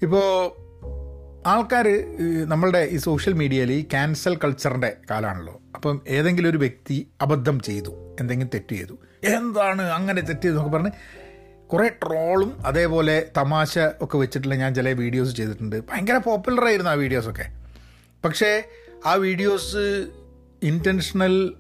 ഇപ്പോൾ 0.02 0.26
ആൾക്കാർ 1.48 1.88
നമ്മളുടെ 2.48 2.90
ഈ 2.92 2.98
സോഷ്യൽ 2.98 3.34
മീഡിയയിൽ 3.34 3.72
ഈ 3.72 3.82
ക്യാൻസൽ 3.84 4.36
കൾച്ചറിന്റെ 4.36 4.98
കാലമാണല്ലോ 5.12 5.62
അപ്പം 5.76 6.02
ഏതെങ്കിലും 6.08 6.50
ഒരു 6.50 6.58
വ്യക്തി 6.58 7.08
അബദ്ധം 7.22 7.60
ചെയ്തു 7.60 8.16
എന്തെങ്കിലും 8.20 8.52
തെറ്റ് 8.54 8.76
ചെയ്തു. 8.76 8.96
എന്താണ് 9.24 9.82
അങ്ങനെ 9.82 10.22
തെറ്റ് 10.22 10.42
ചെയ്തു 10.42 10.56
എന്നൊക്കെ 10.56 10.78
പറഞ്ഞ് 10.78 10.92
കുറേ 11.68 11.88
ട്രോളും 11.90 12.66
അതേപോലെ 12.66 13.30
തമാശ 13.38 13.78
ഒക്കെ 14.02 14.18
വെച്ചിട്ടുള്ള 14.18 14.56
ഞാൻ 14.56 14.76
ചില 14.76 14.92
വീഡിയോസ് 14.92 15.36
ചെയ്തിട്ടുണ്ട്. 15.36 15.76
ഭയങ്കര 15.90 16.18
പോപ്പുലറായിരുന്നു 16.18 16.92
ആ 16.92 16.94
വീഡിയോസൊക്കെ 16.94 17.48
പക്ഷേ 18.26 18.64
ആ 19.06 19.14
വീഡിയോസ് 19.14 20.08
ഇന്റൻഷണൽ 20.64 21.54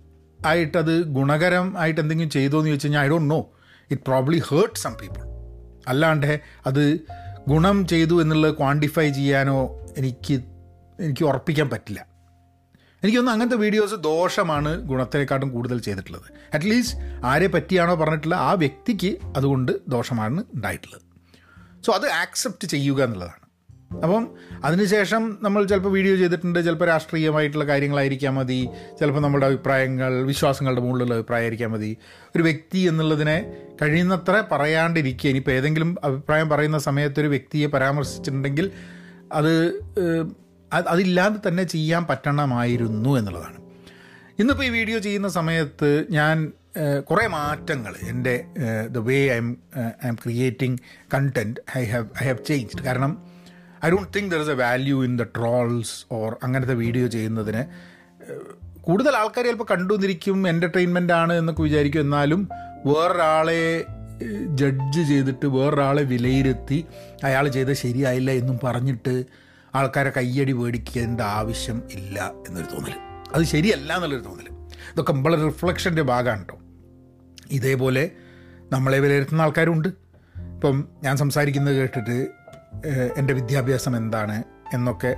ആയിട്ടത് 0.45 1.03
ഗുണകരം 1.03 1.77
ആയിട്ട് 1.77 2.01
എന്തെങ്കിലും 2.01 2.29
ചെയ്തോ 2.29 2.57
എന്ന് 2.57 2.69
ചോദിച്ചു 2.69 2.87
കഴിഞ്ഞാൽ 2.87 3.01
I 3.01 3.07
don't 3.07 3.29
know 3.29 3.51
it 3.91 4.01
probably 4.01 4.43
hurt 4.49 4.79
some 4.79 4.93
people 4.93 5.21
അല്ലാണ്ട് 5.87 6.41
അത് 6.65 6.99
ഗുണം 7.47 7.87
ചെയ്തു 7.87 8.21
എന്നുള്ളത് 8.21 8.57
ക്വാണ്ടിഫൈ 8.57 9.09
ചെയ്യാനോ 9.09 9.85
എനിക്ക് 9.97 10.33
എനിക്ക് 10.99 11.23
ഉറപ്പിക്കാൻ 11.25 11.69
പറ്റില്ല. 11.69 12.09
എനിക്കൊന്നും 13.03 13.31
അങ്ങനത്തെ 13.31 13.57
വീഡിയോസ് 13.57 13.95
ദോഷമാണ് 13.95 14.81
ഗുണത്തെക്കാട്ടും 14.81 15.49
കൂടുതൽ 15.49 15.79
ചെയ്തിട്ടുള്ളത്. 15.79 16.31
അറ്റ്ലീസ്റ്റ് 16.53 16.97
ആരെ 17.25 17.47
പറ്റിയാണോ 17.47 17.95
പറഞ്ഞിട്ടുള്ളത് 17.95 18.39
ആ 18.39 18.53
വ്യക്തിക്ക് 18.53 19.17
അതുകൊണ്ട് 19.37 19.71
ദോഷമാണ് 19.87 20.43
ഉണ്ടായിട്ടുള്ളത്. 20.55 21.01
സോ 21.85 21.93
അത് 21.93 22.09
ആക്സെപ്റ്റ് 22.09 22.67
ചെയ്യുക 22.67 23.03
എന്നുള്ളതാണ്. 23.03 23.38
അപ്പം 23.91 24.23
അതിനുശേഷം 24.63 25.39
നമ്മൾ 25.41 25.65
ചിലപ്പോൾ 25.65 25.89
വീഡിയോ 25.89 26.15
ചെയ്തിട്ടുണ്ട് 26.15 26.59
ചിലപ്പോൾ 26.65 26.85
രാഷ്ട്രീയമായിട്ടുള്ള 26.85 27.65
കാര്യങ്ങളായിരിക്കാം 27.65 28.35
മതി 28.35 28.69
ചിലപ്പോൾ 28.99 29.19
നമ്മുടെ 29.19 29.45
അഭിപ്രായങ്ങൾ 29.45 30.23
വിശ്വാസങ്ങളുടെ 30.23 30.81
മുകളിലുള്ള 30.81 31.13
അഭിപ്രായമായിരിക്കാം 31.13 31.71
മതി. 31.71 31.97
ഒരു 32.35 32.43
വ്യക്തി 32.43 32.77
എന്നുള്ളതിനെ 32.77 33.37
കഴിയുന്നത്ര 33.81 34.43
പറയാണ്ടിരിക്കുക. 34.51 35.29
ഇനിയിപ്പോൾ 35.29 35.51
ഏതെങ്കിലും 35.51 35.95
അഭിപ്രായം 36.03 36.49
പറയുന്ന 36.49 36.77
സമയത്ത് 36.77 37.19
ഒരു 37.19 37.27
വ്യക്തിയെ 37.27 37.67
പരാമർശിച്ചിട്ടുണ്ടെങ്കിൽ 37.67 38.71
അത് 39.33 39.53
അതില്ലാതെ 40.71 41.49
തന്നെ 41.49 41.63
ചെയ്യാൻ 41.63 42.03
പറ്റണമായിരുന്നു 42.05 43.17
എന്നുള്ളതാണ്. 43.19 43.57
ഇന്നിപ്പോൾ 44.39 44.63
ഈ 44.63 44.69
വീഡിയോ 44.69 44.99
ചെയ്യുന്ന 44.99 45.27
സമയത്ത് 45.27 46.05
ഞാൻ 46.09 46.51
കുറേ 47.09 47.27
മാറ്റങ്ങൾ 47.27 47.93
എന്റെ 48.09 48.45
the 48.89 48.97
way 48.97 49.17
I'm 49.37 49.57
I'm 50.07 50.15
creating 50.15 50.79
content 51.13 51.61
I 51.77 51.83
have 51.85 52.07
I 52.23 52.25
have 52.25 52.45
changed 52.47 52.83
കാരണം 52.85 53.38
I 53.85 53.89
don't 53.89 54.09
think 54.15 54.31
there 54.31 54.41
is 54.41 54.49
a 54.49 54.53
value 54.53 55.03
in 55.03 55.17
the 55.17 55.23
trolls 55.23 56.13
or 56.13 56.37
അങ്ങനത്തെ 56.43 56.73
വീഡിയോ 56.73 57.07
ചെയ്യുന്നതിന്. 57.07 57.63
കൂടുതൽ 58.81 59.15
ആൾക്കാർ 59.15 59.45
ചിലപ്പോൾ 59.45 59.67
കണ്ടുവന്നിരിക്കും 59.71 60.49
എന്റർടൈൻമെന്റ് 60.49 61.13
ആണ് 61.13 61.33
എന്നൊക്കെ 61.33 61.61
വിചാരിക്കും. 61.61 62.01
എന്നാലും 62.01 62.49
വേറൊരാളെ 62.85 63.85
ജഡ്ജ് 64.45 65.01
ചെയ്തിട്ട് 65.07 65.45
വേറൊരാളെ 65.45 66.03
വിലയിരുത്തി 66.03 66.85
അയാൾ 67.23 67.47
ചെയ്ത് 67.47 67.73
ശരിയായില്ല 67.73 68.31
എന്നും 68.31 68.59
പറഞ്ഞിട്ട് 68.63 69.25
ആൾക്കാരെ 69.75 70.11
കയ്യടി 70.17 70.51
മേടിക്കേണ്ട 70.51 71.21
ആവശ്യം 71.21 71.83
ഇല്ല 71.91 72.31
എന്നൊരു 72.47 72.67
തോന്നൽ 72.73 72.95
അത് 73.33 73.43
ശരിയല്ല 73.43 73.95
എന്നുള്ളൊരു 73.95 74.23
തോന്നൽ 74.23 74.47
ഇതൊക്കെ 74.93 75.13
നമ്മളെ 75.13 75.37
റിഫ്ലക്ഷന്റെ 75.45 76.01
ഭാഗമാണ് 76.01 76.39
കേട്ടോ 76.39 76.57
ഇതേപോലെ 77.51 78.11
നമ്മളെ 78.71 78.99
വിലയിരുത്തുന്ന 78.99 79.41
ആൾക്കാരുണ്ട്. 79.41 79.87
ഇപ്പം 80.53 80.87
ഞാൻ 81.03 81.17
സംസാരിക്കുന്നത് 81.17 81.75
കേട്ടിട്ട് 81.75 82.17
എന്റെ 83.17 83.33
വിദ്യാഭ്യാസം 83.33 83.97
എന്താണ് 83.97 84.43
എന്നൊക്കെ 84.73 85.15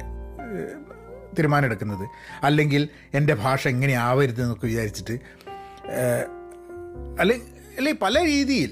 തീരുമാനമെടുക്കുന്നത്. 1.37 2.09
അല്ലെങ്കിൽ 2.45 2.89
എന്റെ 3.13 3.33
ഭാഷ 3.33 3.67
എങ്ങനെ 3.67 3.93
ആവരുത് 3.93 4.41
എന്നൊക്കെ 4.41 4.65
വിചാരിച്ചിട്ട് 4.65 5.19
അല്ലെ 7.19 7.35
അല്ലെ 7.77 7.93
പല 8.01 8.25
രീതിയിൽ 8.25 8.71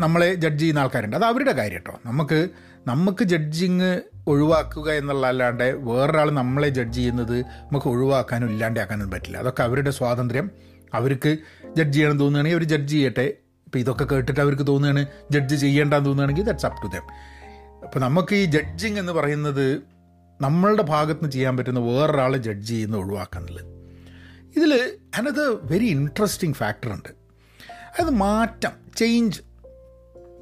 നമ്മളെ 0.00 0.34
ജഡ്ജ് 0.34 0.60
ചെയ്യുന്ന 0.60 0.80
ആൾക്കാരുണ്ട്. 0.80 1.16
അത് 1.16 1.24
അവരുടെ 1.24 1.52
കാര്യം 1.52 1.72
കേട്ടോ 1.72 2.00
നമുക്ക് 2.06 2.48
നമുക്ക് 2.86 3.24
ജഡ്ജിങ് 3.24 4.00
ഒഴിവാക്കുക 4.26 4.92
എന്നുള്ളതല്ലാണ്ട് 4.92 5.64
വേറൊരാൾ 5.64 6.30
നമ്മളെ 6.30 6.68
ജഡ്ജ് 6.68 6.98
ചെയ്യുന്നത് 6.98 7.40
നമുക്ക് 7.40 7.86
ഒഴിവാക്കാനും 7.86 8.50
ഇല്ലാണ്ടാക്കാനും 8.50 9.10
പറ്റില്ല. 9.10 9.38
അതൊക്കെ 9.38 9.62
അവരുടെ 9.62 9.90
സ്വാതന്ത്ര്യം. 9.90 10.50
അവർക്ക് 10.94 11.36
ജഡ്ജ് 11.76 11.96
ചെയ്യണം 11.96 12.18
തോന്നുകയാണെങ്കിൽ 12.18 12.58
അവർ 12.58 12.64
ജഡ്ജ് 12.64 12.92
ചെയ്യട്ടെ. 12.92 13.34
ഇപ്പോൾ 13.66 13.78
ഇതൊക്കെ 13.78 14.04
കേട്ടിട്ട് 14.04 14.40
അവർക്ക് 14.40 14.66
തോന്നുകയാണ് 14.66 15.06
ജഡ്ജ് 15.30 15.56
ചെയ്യേണ്ടെന്ന് 15.56 16.06
തോന്നുകയാണെങ്കിൽ 16.06 16.42
ദാറ്റ്സ് 16.42 16.66
അപ് 16.66 16.82
ടു 16.82 16.86
ദം 16.86 17.02
അപ്പോൾ 17.88 18.00
നമുക്ക് 18.00 18.34
ഈ 18.34 18.44
ജഡ്ജിങ് 18.44 18.98
എന്ന് 18.98 19.12
പറയുന്നത് 19.12 19.82
നമ്മളുടെ 20.40 20.82
ഭാഗത്ത് 20.82 21.20
നിന്ന് 21.20 21.32
ചെയ്യാൻ 21.32 21.56
പറ്റുന്ന 21.56 21.80
വേറൊരാളെ 21.80 22.38
ജഡ്ജ് 22.38 22.68
ചെയ്യുന്ന 22.68 22.96
ഒഴിവാക്കാന്നുള്ളത്. 22.96 23.64
ഇതിൽ 24.56 24.96
അനത് 25.16 25.72
വെരി 25.72 25.84
ഇൻട്രസ്റ്റിംഗ് 25.84 26.56
ഫാക്ടറുണ്ട് 26.56 27.08
അത് 28.00 28.10
മാറ്റം 28.10 28.70
ചേഞ്ച് 28.96 29.40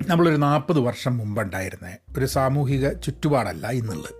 നമ്മളൊരു 0.06 0.36
നാൽപ്പത് 0.36 0.80
വർഷം 0.80 1.18
മുമ്പുണ്ടായിരുന്ന 1.18 1.96
ഒരു 2.18 2.26
സാമൂഹിക 2.26 2.92
ചുറ്റുപാടല്ല 2.92 3.66
ഇന്നുള്ളത്. 3.66 4.14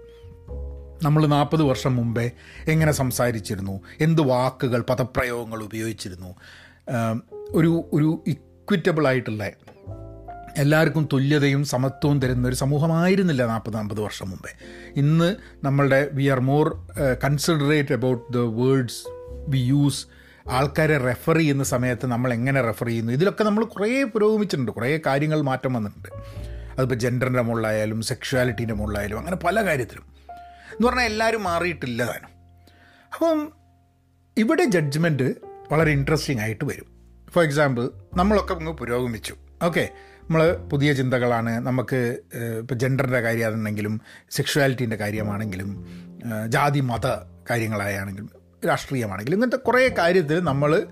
നമ്മൾ 1.05 1.27
നാൽപ്പത് 1.27 1.63
വർഷം 1.63 1.97
മുമ്പേ 1.97 2.31
എങ്ങനെ 2.69 2.93
സംസാരിച്ചിരുന്നു 2.93 3.81
എന്ത് 4.01 4.23
വാക്കുകൾ 4.23 4.83
പദപ്രയോഗങ്ങൾ 4.83 5.63
ഉപയോഗിച്ചിരുന്നു 5.63 6.35
ഒരു 7.51 7.85
ഒരു 7.93 8.25
ഇക്വിറ്റബിൾ 8.27 9.07
ആയിട്ടുള്ള 9.07 9.51
എല്ലാവർക്കും 10.57 11.09
തുല്യതയും 11.13 11.65
സമത്വവും 11.65 12.21
തരുന്ന 12.21 12.49
ഒരു 12.49 12.55
സമൂഹമായിരുന്നില്ല 12.55 13.47
നാൽപ്പത് 13.47 13.77
അമ്പത് 13.77 14.01
വർഷം 14.01 14.31
മുമ്പേ. 14.31 14.53
ഇന്ന് 14.97 15.37
നമ്മളുടെ 15.65 16.09
we 16.13 16.25
are 16.25 16.41
more 16.41 16.89
considerate 17.25 17.95
about 17.95 18.33
the 18.33 18.37
words 18.37 19.03
we 19.49 19.59
use 19.59 20.07
ആൾക്കാരെ 20.51 20.99
റെഫർ 20.99 21.37
ചെയ്യുന്ന 21.39 21.65
സമയത്ത് 21.65 22.07
നമ്മൾ 22.07 22.33
എങ്ങനെ 22.33 22.61
റെഫർ 22.61 22.87
ചെയ്യുന്നു? 22.87 23.13
ഇതിലൊക്കെ 23.13 23.45
നമ്മൾ 23.45 23.65
കുറേ 23.65 24.05
പുരോഗമിച്ചിട്ടുണ്ട്. 24.05 24.73
കുറേ 24.73 25.01
കാര്യങ്ങൾ 25.07 25.43
മാറ്റം 25.43 25.73
വന്നിട്ടുണ്ട്. 25.73 26.09
അതിപ്പോൾ 26.79 26.95
ജെൻഡറിന്റെ 26.95 27.43
മുകളിലായാലും 27.43 28.03
സെക്ഷുവാലിറ്റീന്റെ 28.03 28.75
മുകളിലായാലും 28.75 29.19
അങ്ങനെ 29.19 29.37
പല 29.37 29.65
കാര്യത്തിലും. 29.65 30.05
എന്ന് 30.73 30.87
പറഞ്ഞാൽ 30.89 31.05
എല്ലാവരും 31.05 31.43
മാറിയിട്ടില്ല 31.43 32.05
താനും. 32.05 32.33
അപ്പം 33.15 33.53
ഇവിടെ 34.37 34.65
ജഡ്ജ്മെന്റ് 34.65 35.35
വളരെ 35.73 35.91
ഇൻട്രസ്റ്റിംഗ് 35.91 36.43
ആയിട്ട് 36.43 36.65
വരും. 36.65 36.87
ഫോർ 37.31 37.45
എക്സാമ്പിൾ 37.45 37.91
നമ്മളൊക്കെ 38.15 38.55
അങ്ങ് 38.55 38.73
പുരോഗമിച്ചു. 38.73 39.35
ഓക്കെ 39.63 39.89
നമ്മൾ 40.27 40.53
പുതിയ 40.73 40.93
ചിന്തകളാണ്. 40.93 41.67
നമുക്ക് 41.67 42.19
ഇപ്പോൾ 42.59 42.75
ജെൻഡറിന്റെ 42.75 43.21
കാര്യമാണെങ്കിലും 43.21 44.01
സെക്ഷുവാലിറ്റീന്റെ 44.31 44.97
കാര്യമാണെങ്കിലും 44.97 45.69
ജാതി 46.49 46.81
മത 46.81 47.07
കാര്യങ്ങളായാണെങ്കിലും 47.51 48.31
രാഷ്ട്രീയമാണെങ്കിലും 48.67 49.37
ഇങ്ങനത്തെ 49.37 49.57
കുറേ 49.57 49.89
കാര്യത്തിൽ 49.99 50.39
നമ്മൾ 50.41 50.87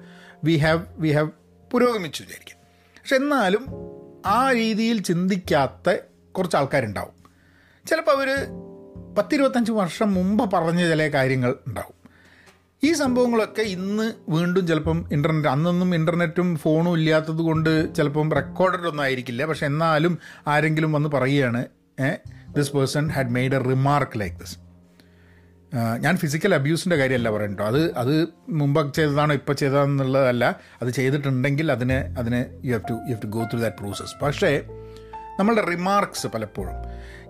വി 0.45 0.57
ഹാവ് 0.57 0.85
വി 0.99 1.09
ഹാവ് 1.09 1.31
പുരോഗമിച്ചു 1.73 2.23
വിചാരിക്കാം. 2.23 2.59
പക്ഷെ 2.95 3.17
എന്നാലും 3.17 3.67
ആ 4.27 4.53
രീതിയിൽ 4.53 5.03
ചിന്തിക്കാത്ത 5.03 5.97
കുറച്ച് 6.33 6.57
ആൾക്കാരുണ്ടാവും. 6.57 7.17
ചിലപ്പോൾ 7.87 8.13
അവർ 8.13 8.29
പത്തിരുപത്തഞ്ച് 9.15 9.73
വർഷം 9.73 10.15
മുമ്പ് 10.15 10.51
പറഞ്ഞ 10.51 10.89
ചില 10.89 11.09
കാര്യങ്ങൾ 11.09 11.55
ഉണ്ടാവും. 11.67 11.94
ഈ 12.85 12.93
സംഭവങ്ങളൊക്കെ 12.93 13.63
ഇന്ന് 13.75 14.07
വീണ്ടും 14.29 14.67
ചിലപ്പം 14.67 14.99
ഇന്റർനെറ്റ് 15.13 15.49
അന്നൊന്നും 15.49 15.95
ഇന്റർനെറ്റും 15.95 16.49
ഫോണും 16.57 16.95
ഇല്ലാത്തത് 16.99 17.43
കൊണ്ട് 17.49 17.95
ചിലപ്പം 17.95 18.33
റെക്കോർഡഡ് 18.33 18.89
ഒന്നും 18.91 19.05
ആയിരിക്കില്ല. 19.05 19.45
പക്ഷെ 19.45 19.67
എന്നാലും 19.67 20.19
ആരെങ്കിലും 20.47 20.93
വന്ന് 20.93 21.09
പറയുകയാണ് 21.09 21.63
this 22.57 22.73
person 22.77 23.09
had 23.09 23.33
made 23.37 23.55
a 23.55 23.59
remark 23.59 24.21
like 24.21 24.37
this 24.37 24.57
ഞാൻ 26.01 26.17
ഫിസിക്കൽ 26.17 26.55
അബ്യൂസിന്റെ 26.55 26.97
കാര്യമല്ല 26.97 27.31
പറയണ്ടോ 27.31 27.65
അത് 27.65 27.81
അത് 28.03 28.15
മുമ്പ് 28.49 28.95
ചെയ്തതാണോ 28.95 29.35
ഇപ്പോൾ 29.35 29.53
ചെയ്തതെന്നുള്ളതല്ല 29.53 30.45
അത് 30.83 30.91
ചെയ്തിട്ടുണ്ടെങ്കിൽ 30.91 31.73
അതിന് 31.73 31.99
അതിന് 32.19 32.41
you 32.67 32.73
have 32.73 32.85
to 32.91 32.95
you 33.09 33.15
have 33.15 33.23
to 33.23 33.31
go 33.39 33.43
through 33.53 33.61
that 33.61 33.77
process 33.77 34.15
പക്ഷേ 34.23 34.53
നമ്മളുടെ 35.39 35.65
റിമാർക്സ് 35.73 36.27
പലപ്പോഴും. 36.27 36.77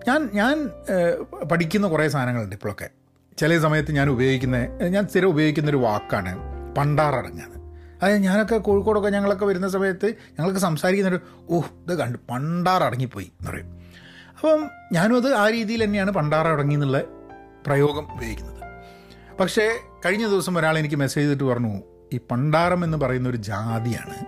ഞാൻ 0.07 0.29
ഞാൻ 0.33 0.55
പഠിക്കുന്ന 1.51 1.87
കുറേ 1.87 2.07
സാധനങ്ങളുണ്ട് 2.07 2.55
ഇപ്പോഴൊക്കെ. 2.55 2.89
ചില 3.37 3.59
സമയത്ത് 3.59 3.91
ഞാൻ 3.91 4.09
ഉപയോഗിക്കുന്ന 4.09 4.57
ഞാൻ 4.87 5.07
സ്ഥിരം 5.07 5.27
ഉപയോഗിക്കുന്ന 5.27 5.69
ഒരു 5.69 5.77
വാക്കാണ് 5.77 6.35
പണ്ടാറടങ്ങാന്ന് 6.75 7.55
അതായത് 8.01 8.21
ഞാനൊക്കെ 8.21 8.57
കോഴിക്കോടൊക്കെ 8.57 9.09
ഞങ്ങളൊക്കെ 9.09 9.45
വരുന്ന 9.45 9.67
സമയത്ത് 9.67 10.05
ഞങ്ങൾക്ക് 10.05 10.59
സംസാരിക്കുന്നൊരു 10.59 11.19
ഓഹ് 11.49 11.69
ഇത് 11.83 11.99
കണ്ട് 11.99 12.17
പണ്ടാറടങ്ങിപ്പോയി 12.29 13.25
എന്ന് 13.25 13.51
പറയും. 13.51 13.79
അപ്പം 14.37 14.69
ഞാനും 14.93 15.15
അത് 15.15 15.33
ആ 15.33 15.49
രീതിയിൽ 15.49 15.83
തന്നെയാണ് 15.83 16.11
പണ്ടാറടങ്ങി 16.11 16.73
എന്നുള്ള 16.73 17.01
പ്രയോഗം 17.67 18.13
ഉപയോഗിക്കുന്നത്. 18.13 18.61
പക്ഷേ 19.39 19.69
കഴിഞ്ഞ 20.05 20.27
ദിവസം 20.27 20.57
ഒരാൾ 20.57 20.77
എനിക്ക് 20.77 20.95
മെസ്സേജ് 20.95 21.25
ചെയ്തിട്ട് 21.25 21.43
പറഞ്ഞു 21.43 21.81
ഈ 22.13 22.19
പണ്ടാരം 22.31 22.83
എന്ന് 22.83 22.97
പറയുന്ന 22.97 23.29
ഒരു 23.29 23.37
ജാതിയാണ് 23.37 24.25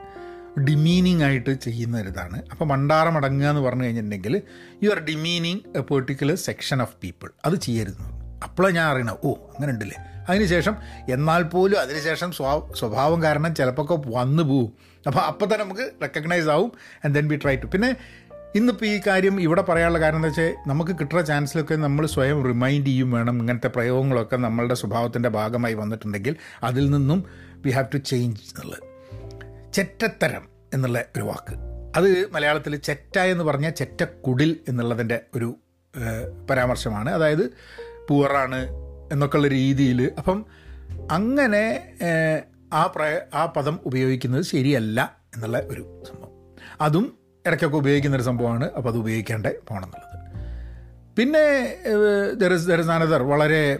ഡിമീനിങ് 0.63 1.23
ആയിട്ട് 1.23 1.53
ചെയ്യുന്ന 1.53 2.01
ഒരിതാണ് 2.01 2.41
അപ്പോൾ 2.51 2.65
പണ്ടാരം 2.65 3.15
അടങ്ങുക 3.15 3.47
എന്ന് 3.47 3.61
പറഞ്ഞു 3.61 3.83
കഴിഞ്ഞിട്ടുണ്ടെങ്കിൽ 3.83 4.41
you 4.83 4.89
are 4.89 4.99
demeaning 4.99 5.77
a 5.77 5.79
particular 5.79 6.35
section 6.35 6.81
of 6.81 6.95
people 7.03 7.29
അത് 7.45 7.55
ചെയ്യരുത് 7.55 8.16
അപ്പോഴാണ് 8.43 8.75
ഞാൻ 8.75 8.91
അറിയണം. 8.91 9.17
ഓ 9.23 9.31
അങ്ങനെ 9.31 9.71
ഉണ്ടല്ലേ 9.73 9.97
അതിനുശേഷം 10.29 10.75
എന്നാൽ 11.09 11.43
പോലും 11.43 11.81
അതിനുശേഷം 11.81 12.31
സ്വ 12.31 12.73
സ്വഭാവം 12.75 13.23
കാരണം 13.23 13.55
ചിലപ്പോൾ 13.55 14.03
വന്നു 14.07 14.43
പോവും. 14.43 14.73
അപ്പോൾ 15.07 15.19
അപ്പോൾ 15.19 15.45
തന്നെ 15.45 15.65
നമുക്ക് 15.65 15.91
റെക്കഗ്നൈസ് 16.01 16.47
ആവും 16.47 16.71
and 17.05 17.15
then 17.15 17.27
be 17.27 17.35
try 17.35 17.55
to 17.55 17.65
പിന്നെ 17.65 17.95
ഇന്നിപ്പോൾ 18.55 18.85
ഈ 18.85 19.01
കാര്യം 19.07 19.41
ഇവിടെ 19.41 19.61
പറയാനുള്ള 19.61 19.99
കാരണം 19.99 20.17
എന്താ 20.17 20.27
വെച്ചാൽ 20.27 20.55
നമുക്ക് 20.67 20.91
കിട്ടുന്ന 20.91 21.21
ചാൻസിലൊക്കെ 21.21 21.75
നമ്മൾ 21.75 22.05
സ്വയം 22.05 22.43
റിമൈൻഡ് 22.43 22.87
ചെയ്യും 22.87 23.11
വേണം. 23.11 23.39
ഇങ്ങനത്തെ 23.39 23.67
പ്രയോഗങ്ങളൊക്കെ 23.67 24.35
നമ്മളുടെ 24.35 24.73
സ്വഭാവത്തിന്റെ 24.73 25.29
ഭാഗമായി 25.29 25.73
വന്നിട്ടുണ്ടെങ്കിൽ 25.73 26.35
അതിൽ 26.63 26.89
നിന്നും 26.89 27.25
വി 27.65 27.71
ഹാവ് 27.71 27.87
ടു 27.93 27.97
ചേഞ്ച് 27.97 28.41
എന്നുള്ളത്. 28.41 28.83
ചെറ്റത്തരം 29.73 30.47
എന്നുള്ള 30.73 31.03
ഒരു 31.15 31.23
വാക്ക്. 31.23 31.53
അത് 31.95 32.31
മലയാളത്തിൽ 32.31 32.75
ചെറ്റ 32.75 33.19
എന്ന് 33.19 33.43
പറഞ്ഞാൽ 33.43 33.71
ചെറ്റക്കുടിൽ 33.71 34.59
എന്നുള്ളതിന്റെ 34.67 35.19
ഒരു 35.35 35.55
പരാമർശമാണ്. 36.49 37.09
അതായത് 37.09 37.51
പൂറാണ് 38.09 38.61
എന്നൊക്കെയുള്ള 39.11 39.47
രീതിയിൽ. 39.47 40.11
അപ്പം 40.17 40.45
അങ്ങനെ 41.11 41.65
ആ 42.73 42.85
പ്രയ 42.95 43.19
ആ 43.33 43.45
പദം 43.45 43.79
ഉപയോഗിക്കുന്നത് 43.85 44.43
ശരിയല്ല 44.43 45.17
എന്നുള്ള 45.35 45.57
ഒരു 45.59 46.03
സംഭവം. 46.07 46.31
അതും 46.81 47.05
ഇടയ്ക്കൊക്കെ 47.47 47.77
ഉപയോഗിക്കുന്ന 47.77 48.15
ഒരു 48.15 48.23
സംഭവമാണ് 48.23 48.65
അപ്പോൾ 48.71 48.89
അത് 48.89 48.97
ഉപയോഗിക്കേണ്ട 48.97 49.45
പോകണം 49.45 49.85
എന്നുള്ളത് 49.85 50.17
പിന്നെ 51.17 51.45
ദർ 52.33 52.53
ഇസ് 52.53 53.11
വളരെ 53.11 53.79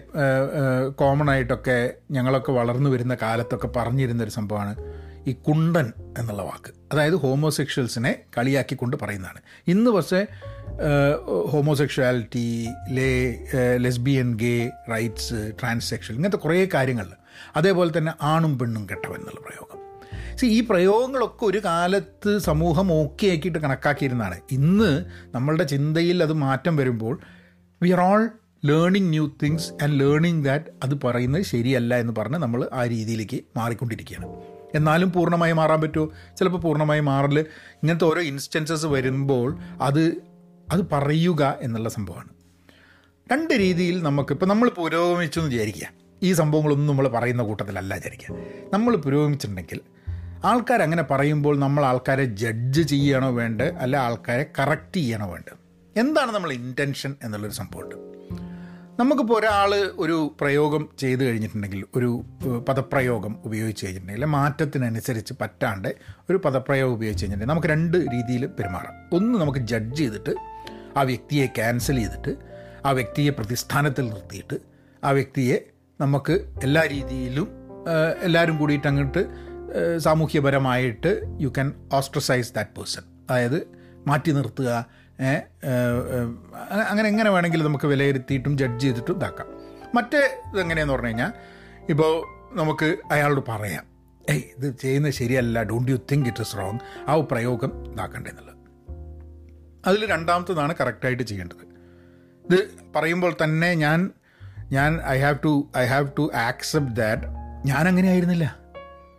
കോമൺ 0.90 1.30
ആയിട്ടൊക്കെ 1.30 1.94
ഞങ്ങളൊക്കെ 2.10 2.52
വളർന്നു 2.52 2.90
വരുന്ന 2.90 3.16
കാലത്തൊക്കെ 3.22 3.68
പറഞ്ഞിരുന്നൊരു 3.76 4.30
സംഭവമാണ് 4.30 4.74
ഈ 5.26 5.32
കുണ്ടൻ 5.32 5.92
എന്നുള്ള 6.18 6.42
വാക്ക്. 6.42 6.70
അതായത് 6.92 7.14
ഹോമോസെക്ഷൽസിനെ 7.14 8.12
കളിയാക്കിക്കൊണ്ട് 8.38 8.96
പറയുന്നതാണ്. 9.02 9.40
ഇന്ന് 9.66 9.90
പക്ഷേ 9.90 10.26
ഹോമോസെക്ഷുവാലിറ്റി 11.48 12.68
ലേ 12.90 13.38
ലെസ്ബിയൻ 13.76 14.36
ഗേ 14.36 14.70
റൈറ്റ്സ് 14.90 15.52
ട്രാൻസ്സെക്ഷൽ 15.60 16.14
ഇങ്ങനത്തെ 16.14 16.36
കുറേ 16.36 16.68
കാര്യങ്ങൾ. 16.74 17.06
അതേപോലെ 17.56 17.98
തന്നെ 17.98 18.12
ആണും 18.22 18.58
പെണ്ണും 18.58 18.86
കെട്ടവൻ 18.90 19.14
എന്നുള്ള 19.14 19.40
പ്രയോഗം. 19.40 19.78
സി 20.38 20.46
ഈ 20.46 20.66
പ്രയോഗങ്ങളൊക്കെ 20.70 21.44
ഒരു 21.44 21.64
കാലത്ത് 21.64 22.38
സമൂഹം 22.38 22.92
ഓക്കെ 22.92 23.26
ആക്കിയിട്ട് 23.26 23.58
കണക്കാക്കിയിരുന്നതാണ് 23.58 24.40
ഇന്ന് 24.50 25.04
നമ്മളുടെ 25.34 25.64
ചിന്തയിൽ 25.64 26.22
അത് 26.22 26.32
മാറ്റം 26.32 26.76
വരുമ്പോൾ 26.76 27.20
we 27.82 27.90
are 27.90 28.00
all 28.00 28.28
learning 28.64 29.10
new 29.10 29.30
things 29.42 29.72
and 29.82 30.00
learning 30.00 30.44
that 30.44 30.64
അത് 30.84 30.94
പറയുന്നത് 31.04 31.42
ശരിയല്ല 31.42 31.94
എന്ന് 31.94 32.12
പറഞ്ഞ് 32.18 32.38
നമ്മൾ 32.38 32.68
ആ 32.72 32.86
രീതിയിലേക്ക് 32.86 33.40
മാറിക്കൊണ്ടിരിക്കുകയാണ്. 33.56 34.26
എന്നാലും 34.74 35.12
പൂർണമായി 35.12 35.52
മാറാൻ 35.52 35.80
പറ്റുമോ? 35.80 36.12
ചിലപ്പോൾ 36.38 36.58
പൂർണമായി 36.58 37.00
മാറൽ 37.00 37.38
ഇങ്ങനത്തെ 37.38 38.04
ഓരോ 38.04 38.20
ഇൻസ്റ്റൻസസ് 38.20 38.86
വരുമ്പോൾ 38.86 39.58
അത് 39.82 40.27
അത് 40.72 40.80
പറയുക 40.92 41.58
എന്നുള്ള 41.60 41.88
സംഭവമാണ്. 41.88 42.28
രണ്ട് 43.32 43.54
രീതിയിൽ 43.54 44.02
നമുക്ക് 44.02 44.32
ഇപ്പോൾ 44.32 44.46
നമ്മൾ 44.46 44.68
പുരോഗമിച്ചു 44.68 45.40
എന്ന് 45.40 45.52
വിചാരിക്കുക. 45.52 45.88
ഈ 46.22 46.32
സംഭവങ്ങളൊന്നും 46.32 46.86
നമ്മൾ 46.86 47.08
പറയുന്ന 47.08 47.42
കൂട്ടത്തിലല്ല 47.42 47.94
വിചാരിക്കുക. 47.94 48.36
നമ്മൾ 48.72 48.96
പുരോഗമിച്ചിട്ടുണ്ടെങ്കിൽ 48.96 49.80
ആൾക്കാർ 50.44 50.82
അങ്ങനെ 50.82 51.02
പറയുമ്പോൾ 51.02 51.58
നമ്മൾ 51.58 51.84
ആൾക്കാരെ 51.84 52.24
ജഡ്ജ് 52.24 52.82
ചെയ്യണോ 52.82 53.30
വേണ്ട? 53.30 53.62
അല്ല 53.62 53.96
ആൾക്കാരെ 53.96 54.46
കറക്റ്റ് 54.58 54.96
ചെയ്യണോ 54.96 55.30
വേണ്ട? 55.32 55.54
എന്താണ് 55.96 56.32
നമ്മൾ 56.32 56.52
ഇന്റൻഷൻ 56.52 57.16
എന്നുള്ളൊരു 57.22 57.54
സംഭവമുണ്ട്. 57.54 57.94
നമുക്കിപ്പോൾ 59.00 59.38
ഒരാൾ 59.38 59.74
ഒരു 59.74 60.36
പ്രയോഗം 60.40 60.88
ചെയ്തു 60.98 61.24
കഴിഞ്ഞിട്ടുണ്ടെങ്കിൽ 61.24 61.84
ഒരു 61.94 62.22
പദപ്രയോഗം 62.68 63.36
ഉപയോഗിച്ച് 63.44 63.86
കഴിഞ്ഞിട്ടുണ്ടെങ്കിൽ 63.86 64.26
മാറ്റത്തിനനുസരിച്ച് 64.26 65.34
പറ്റാണ്ട് 65.40 65.94
ഒരു 66.30 66.36
പദപ്രയോഗം 66.36 66.92
ഉപയോഗിച്ച് 66.92 67.24
കഴിഞ്ഞിട്ടുണ്ടെങ്കിൽ 67.24 67.60
നമുക്ക് 67.60 67.68
രണ്ട് 67.68 67.98
രീതിയിൽ 68.14 68.46
പെരുമാറാം. 68.46 69.16
ഒന്ന് 69.16 69.38
നമുക്ക് 69.38 69.58
ജഡ്ജ് 69.58 69.98
ചെയ്തിട്ട് 69.98 70.30
ആ 70.96 71.02
വ്യക്തിയെ 71.02 71.46
ക്യാൻസൽ 71.46 71.96
ചെയ്തിട്ട് 71.96 72.36
ആ 72.86 72.90
വ്യക്തിയെ 72.90 73.30
പ്രതിസ്ഥാനത്തിൽ 73.30 74.08
നിർത്തിയിട്ട് 74.08 74.56
ആ 75.04 75.10
വ്യക്തിയെ 75.10 75.64
നമുക്ക് 76.00 76.46
എല്ലാ 76.62 76.82
രീതിയിലും 76.82 77.48
എല്ലാവരും 78.22 78.58
കൂടിയിട്ട് 78.58 78.86
അങ്ങോട്ട് 78.86 79.48
സാമൂഹ്യപരമായിട്ട് 79.98 81.36
you 81.40 81.48
can 81.48 81.74
ostracise 81.92 82.54
that 82.54 82.70
person 82.70 83.02
അതായത് 83.30 83.68
മാറ്റി 84.06 84.30
നിർത്തുക 84.30 84.86
അങ്ങനെ 86.88 87.08
എങ്ങനെ 87.08 87.30
വേണമെങ്കിലും 87.30 87.66
നമുക്ക് 87.66 87.86
വിലയിരുത്തിയിട്ടും 87.86 88.58
ജഡ്ജ് 88.58 88.84
ചെയ്തിട്ടും 88.84 89.16
ഇതാക്കാം. 89.16 89.46
മറ്റേ 89.94 90.42
ഇതെങ്ങനെയെന്ന് 90.54 90.92
പറഞ്ഞു 90.92 91.06
കഴിഞ്ഞാൽ 91.06 91.32
ഇപ്പോൾ 91.88 92.24
നമുക്ക് 92.56 92.96
അയാളോട് 93.10 93.40
പറയാം 93.48 93.84
ഏയ് 94.30 94.42
ഇത് 94.58 94.78
ചെയ്യുന്നത് 94.78 95.12
ശരിയല്ല 95.12 95.62
don't 95.62 95.90
you 95.90 95.96
think 96.12 96.28
it 96.28 96.40
is 96.40 96.56
wrong 96.56 96.78
ആ 97.08 97.16
പ്രയോഗം 97.20 97.92
ഇതാക്കണ്ടെന്നുള്ളത് 97.92 98.47
അതിൽ 99.86 100.06
രണ്ടാമത്തതാണ് 100.06 100.74
കറക്റ്റായിട്ട് 100.80 101.22
ചെയ്യേണ്ടത്. 101.22 101.64
ഇത് 102.44 102.70
പറയുമ്പോൾ 102.96 103.36
തന്നെ 103.44 103.74
ഞാൻ 103.74 104.10
ഞാൻ 104.72 105.00
I 105.06 105.18
have 105.18 105.38
to 105.44 105.68
I 105.76 105.86
have 105.86 106.08
to 106.18 106.30
accept 106.34 106.96
that 106.96 107.22
ഞാൻ 107.64 107.88
അങ്ങനെ 107.88 108.08
ആയിരുന്നില്ല. 108.08 108.56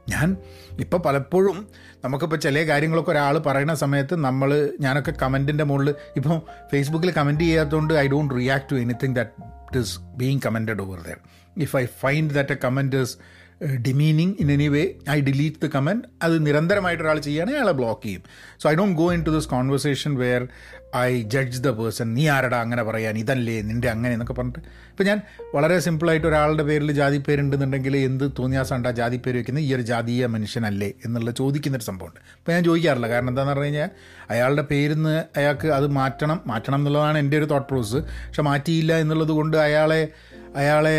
ഞാൻ 0.08 0.38
ഇപ്പോൾ 0.80 0.98
പലപ്പോഴും 0.98 1.68
നമുക്കിപ്പോൾ 2.04 2.36
ചില 2.36 2.68
കാര്യങ്ങളൊക്കെ 2.68 3.12
ഒരാൾ 3.12 3.38
പറയുന്ന 3.38 3.76
സമയത്ത് 3.76 4.16
നമ്മൾ 4.16 4.76
ഞാനൊക്കെ 4.80 5.12
കമന്റിന്റെ 5.22 5.64
മുകളിൽ 5.64 5.96
ഇപ്പോൾ 6.16 6.42
ഫേസ്ബുക്കിൽ 6.72 7.12
കമന്റ് 7.12 7.44
ചെയ്യാത്തതുകൊണ്ട് 7.44 7.94
I 7.94 8.08
don't 8.08 8.36
react 8.36 8.72
to 8.72 8.76
anything 8.76 9.16
that 9.16 9.80
is 9.80 10.00
being 10.00 10.40
commented 10.46 10.82
over 10.82 11.02
there 11.02 11.18
if 11.58 11.78
I 11.78 11.86
find 11.86 12.34
that 12.34 12.52
a 12.52 12.56
comment 12.56 12.96
is 12.96 13.18
demeaning 13.66 14.34
in 14.40 14.52
any 14.52 14.68
way 14.68 14.94
I 15.10 15.22
delete 15.22 15.66
the 15.66 15.70
comment 15.76 16.06
അത് 16.24 16.46
നിരന്തരമായിട്ട് 16.46 17.04
ഒരാൾ 17.04 17.20
ചെയ്യുകയാണെങ്കിൽ 17.20 17.60
അയാളെ 17.60 17.72
ബ്ലോക്ക് 17.72 18.06
ചെയ്യും. 18.06 18.24
So 18.64 18.70
I 18.70 18.76
don't 18.76 18.98
go 18.98 19.14
into 19.24 19.30
this 19.30 19.48
conversation 19.48 20.16
where 20.16 20.48
I 20.96 21.22
judge 21.22 21.64
the 21.64 21.70
person 21.70 22.14
നീ 22.14 22.28
ആരടാ 22.28 22.62
അങ്ങനെ 22.62 22.84
പറയാൻ? 22.84 23.18
ഇതല്ലേ? 23.18 23.62
നിന്റെ 23.62 23.90
അങ്ങനെ 23.90 24.14
എന്നൊക്കെ 24.14 24.34
പറഞ്ഞിട്ട്. 24.34 24.60
ഇപ്പം 24.60 25.06
ഞാൻ 25.06 25.22
വളരെ 25.56 25.80
സിമ്പിളായിട്ട് 25.80 26.28
ഒരാളുടെ 26.28 26.64
പേരിൽ 26.64 26.92
ജാതി 26.92 27.18
പേരുണ്ടെന്നുണ്ടെങ്കിൽ 27.18 27.98
എന്ത് 27.98 28.32
തോന്നിയാസണ്ട 28.40 28.88
ജാതി 28.88 29.18
പേര് 29.18 29.36
വയ്ക്കുന്നത് 29.36 29.64
ഈ 29.64 29.74
ഒരു 29.74 29.82
ജാതീയ 29.82 30.26
മനുഷ്യനല്ലേ 30.26 30.94
എന്നുള്ള 31.06 31.32
ചോദിക്കുന്നൊരു 31.32 31.84
സംഭവമുണ്ട്. 31.84 32.20
അപ്പോൾ 32.20 32.52
ഞാൻ 32.52 32.64
ചോദിക്കാറില്ല. 32.64 33.08
കാരണം 33.08 33.30
എന്താണെന്ന് 33.30 33.52
പറഞ്ഞു 33.52 33.66
കഴിഞ്ഞാൽ 33.66 33.90
അയാളുടെ 34.30 34.62
പേരിന്ന് 34.62 35.24
അയാൾക്ക് 35.38 35.68
അത് 35.68 35.88
മാറ്റണം. 35.88 36.42
മാറ്റണം 36.48 36.76
എന്നുള്ളതാണ് 36.76 37.18
എന്റെ 37.18 37.38
ഒരു 37.38 37.46
തോട്ട് 37.46 37.68
പ്രോസസ് 37.68 38.04
പക്ഷെ 38.04 38.42
മാറ്റിയില്ല 38.42 38.98
എന്നുള്ളത് 38.98 39.30
കൊണ്ട് 39.30 39.58
അയാളെ 39.58 40.08
അയാളെ 40.56 40.98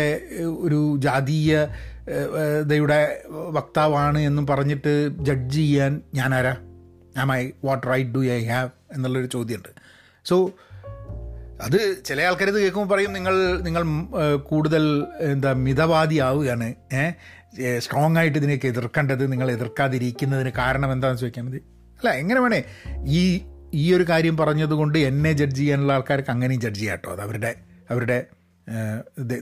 ഒരു 0.59 0.97
ജാതീയ 0.97 1.51
ദയുടെ 2.65 2.99
വക്താവാണ് 3.51 4.19
എന്നും 4.19 4.47
പറഞ്ഞിട്ട് 4.47 4.93
ജഡ്ജ് 5.19 5.55
ചെയ്യാൻ 5.55 6.01
ഞാനാരാ? 6.13 6.53
ഞാൻ 7.15 7.31
I 7.31 7.43
what 7.63 7.87
right 7.87 8.09
do 8.09 8.25
I 8.33 8.45
have 8.45 8.69
എന്നുള്ളൊരു 8.93 9.25
ചോദ്യമുണ്ട് 9.27 9.71
സോ 10.25 10.35
അത് 11.61 11.77
ചില 12.05 12.21
ആൾക്കാർ 12.21 12.49
ഇത് 12.49 12.59
കേൾക്കുമ്പോൾ 12.59 12.95
പറയും 12.95 13.13
നിങ്ങൾ 13.13 13.35
നിങ്ങൾ 13.61 13.83
കൂടുതൽ 14.43 14.83
എന്താ 15.27 15.53
മിതവാദി 15.65 16.15
ആവുകയാണ് 16.19 16.67
സ്ട്രോങ് 17.79 18.17
ആയിട്ട് 18.17 18.37
ഇതിനെയൊക്കെ 18.37 18.67
എതിർക്കേണ്ടത് 18.67 19.31
നിങ്ങൾ 19.31 19.51
എതിർക്കാതിരിക്കുന്നതിന് 19.51 20.49
കാരണം 20.57 20.91
എന്താണെന്ന് 20.91 21.21
ചോദിക്കാൻ 21.21 21.45
മതി 21.45 21.61
അല്ല 21.99 22.09
എങ്ങനെ 22.13 22.39
വേണേ? 22.39 22.61
ഈ 23.13 23.21
ഈ 23.73 23.93
ഒരു 23.93 24.03
കാര്യം 24.09 24.37
പറഞ്ഞതുകൊണ്ട് 24.37 24.97
എന്നെ 24.99 25.31
ജഡ്ജ് 25.31 25.55
ചെയ്യാനുള്ള 25.55 25.93
ആൾക്കാർക്ക് 25.93 26.29
അങ്ങനെയും 26.29 26.61
ജഡ്ജ് 26.61 26.79
ചെയ്യാം 26.79 26.97
കേട്ടോ. 26.97 27.11
അത് 27.11 27.21
അവരുടെ 27.21 27.51
അവരുടെ 27.89 28.17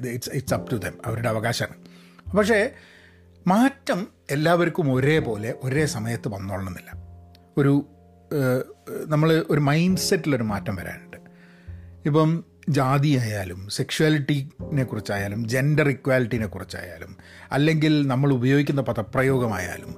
it's 0.08 0.30
it's 0.34 0.54
up 0.54 0.72
to 0.72 0.76
them 0.76 0.98
അവരുടെ 1.06 1.30
അവകാശമാണ്. 1.30 1.78
പക്ഷേ 2.38 2.72
മാറ്റം 3.48 4.08
എല്ലാവർക്കും 4.32 4.94
ഒരേപോലെ 4.94 5.54
ഒരേ 5.64 5.86
സമയത്ത് 5.86 6.28
വന്നോളണമെന്നില്ല. 6.28 6.92
ഒരു 7.58 7.86
നമ്മൾ 9.08 9.46
ഒരു 9.50 9.60
മൈൻഡ് 9.60 9.98
സെറ്റിലൊരു 9.98 10.44
മാറ്റം 10.44 10.76
വരാനുണ്ട്. 10.76 11.18
ഇപ്പം 12.06 12.44
ജാതി 12.70 13.10
ആയാലും 13.18 13.70
സെക്ഷുവാലിറ്റിനെ 13.70 14.84
കുറിച്ചായാലും 14.84 15.48
ജെൻഡർ 15.48 15.90
ഇക്വാലിറ്റിനെ 15.90 16.48
കുറിച്ചായാലും 16.48 17.18
അല്ലെങ്കിൽ 17.52 18.08
നമ്മൾ 18.08 18.34
ഉപയോഗിക്കുന്ന 18.34 18.82
പദപ്രയോഗമായാലും 18.82 19.96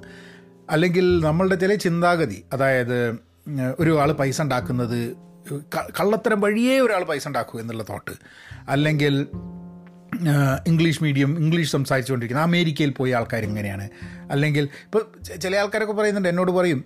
അല്ലെങ്കിൽ 0.70 1.24
നമ്മളുടെ 1.24 1.54
ചില 1.54 1.74
ചിന്താഗതി 1.74 2.44
അതായത് 2.52 3.16
ഒരു 3.78 4.00
ആൾ 4.00 4.12
പൈസ 4.12 4.42
ഉണ്ടാക്കുന്നത് 4.42 5.16
കള്ളത്തരം 5.72 6.40
വഴിയേ 6.40 6.80
ഒരാൾ 6.80 7.04
പൈസ 7.04 7.28
ഉണ്ടാക്കൂ 7.28 7.60
എന്നുള്ള 7.60 7.82
തോട്ട് 7.82 8.10
അല്ലെങ്കിൽ 8.68 9.26
ഇംഗ്ലീഷ് 10.66 11.02
മീഡിയം 11.02 11.38
ഇംഗ്ലീഷ് 11.38 11.72
സംസാരിച്ചുകൊണ്ടിരിക്കുന്ന 11.72 12.42
അമേരിക്കയിൽ 12.42 12.90
പോയ 12.90 13.14
ആൾക്കാർ 13.14 13.44
എങ്ങനെയാണ് 13.44 13.90
അല്ലെങ്കിൽ 14.30 14.62
ഇപ്പോൾ 14.62 15.36
ചില 15.36 15.56
ആൾക്കാരൊക്കെ 15.56 15.94
പറയുന്നുണ്ട് 15.94 16.28
എന്നോട് 16.28 16.50
പറയും 16.50 16.84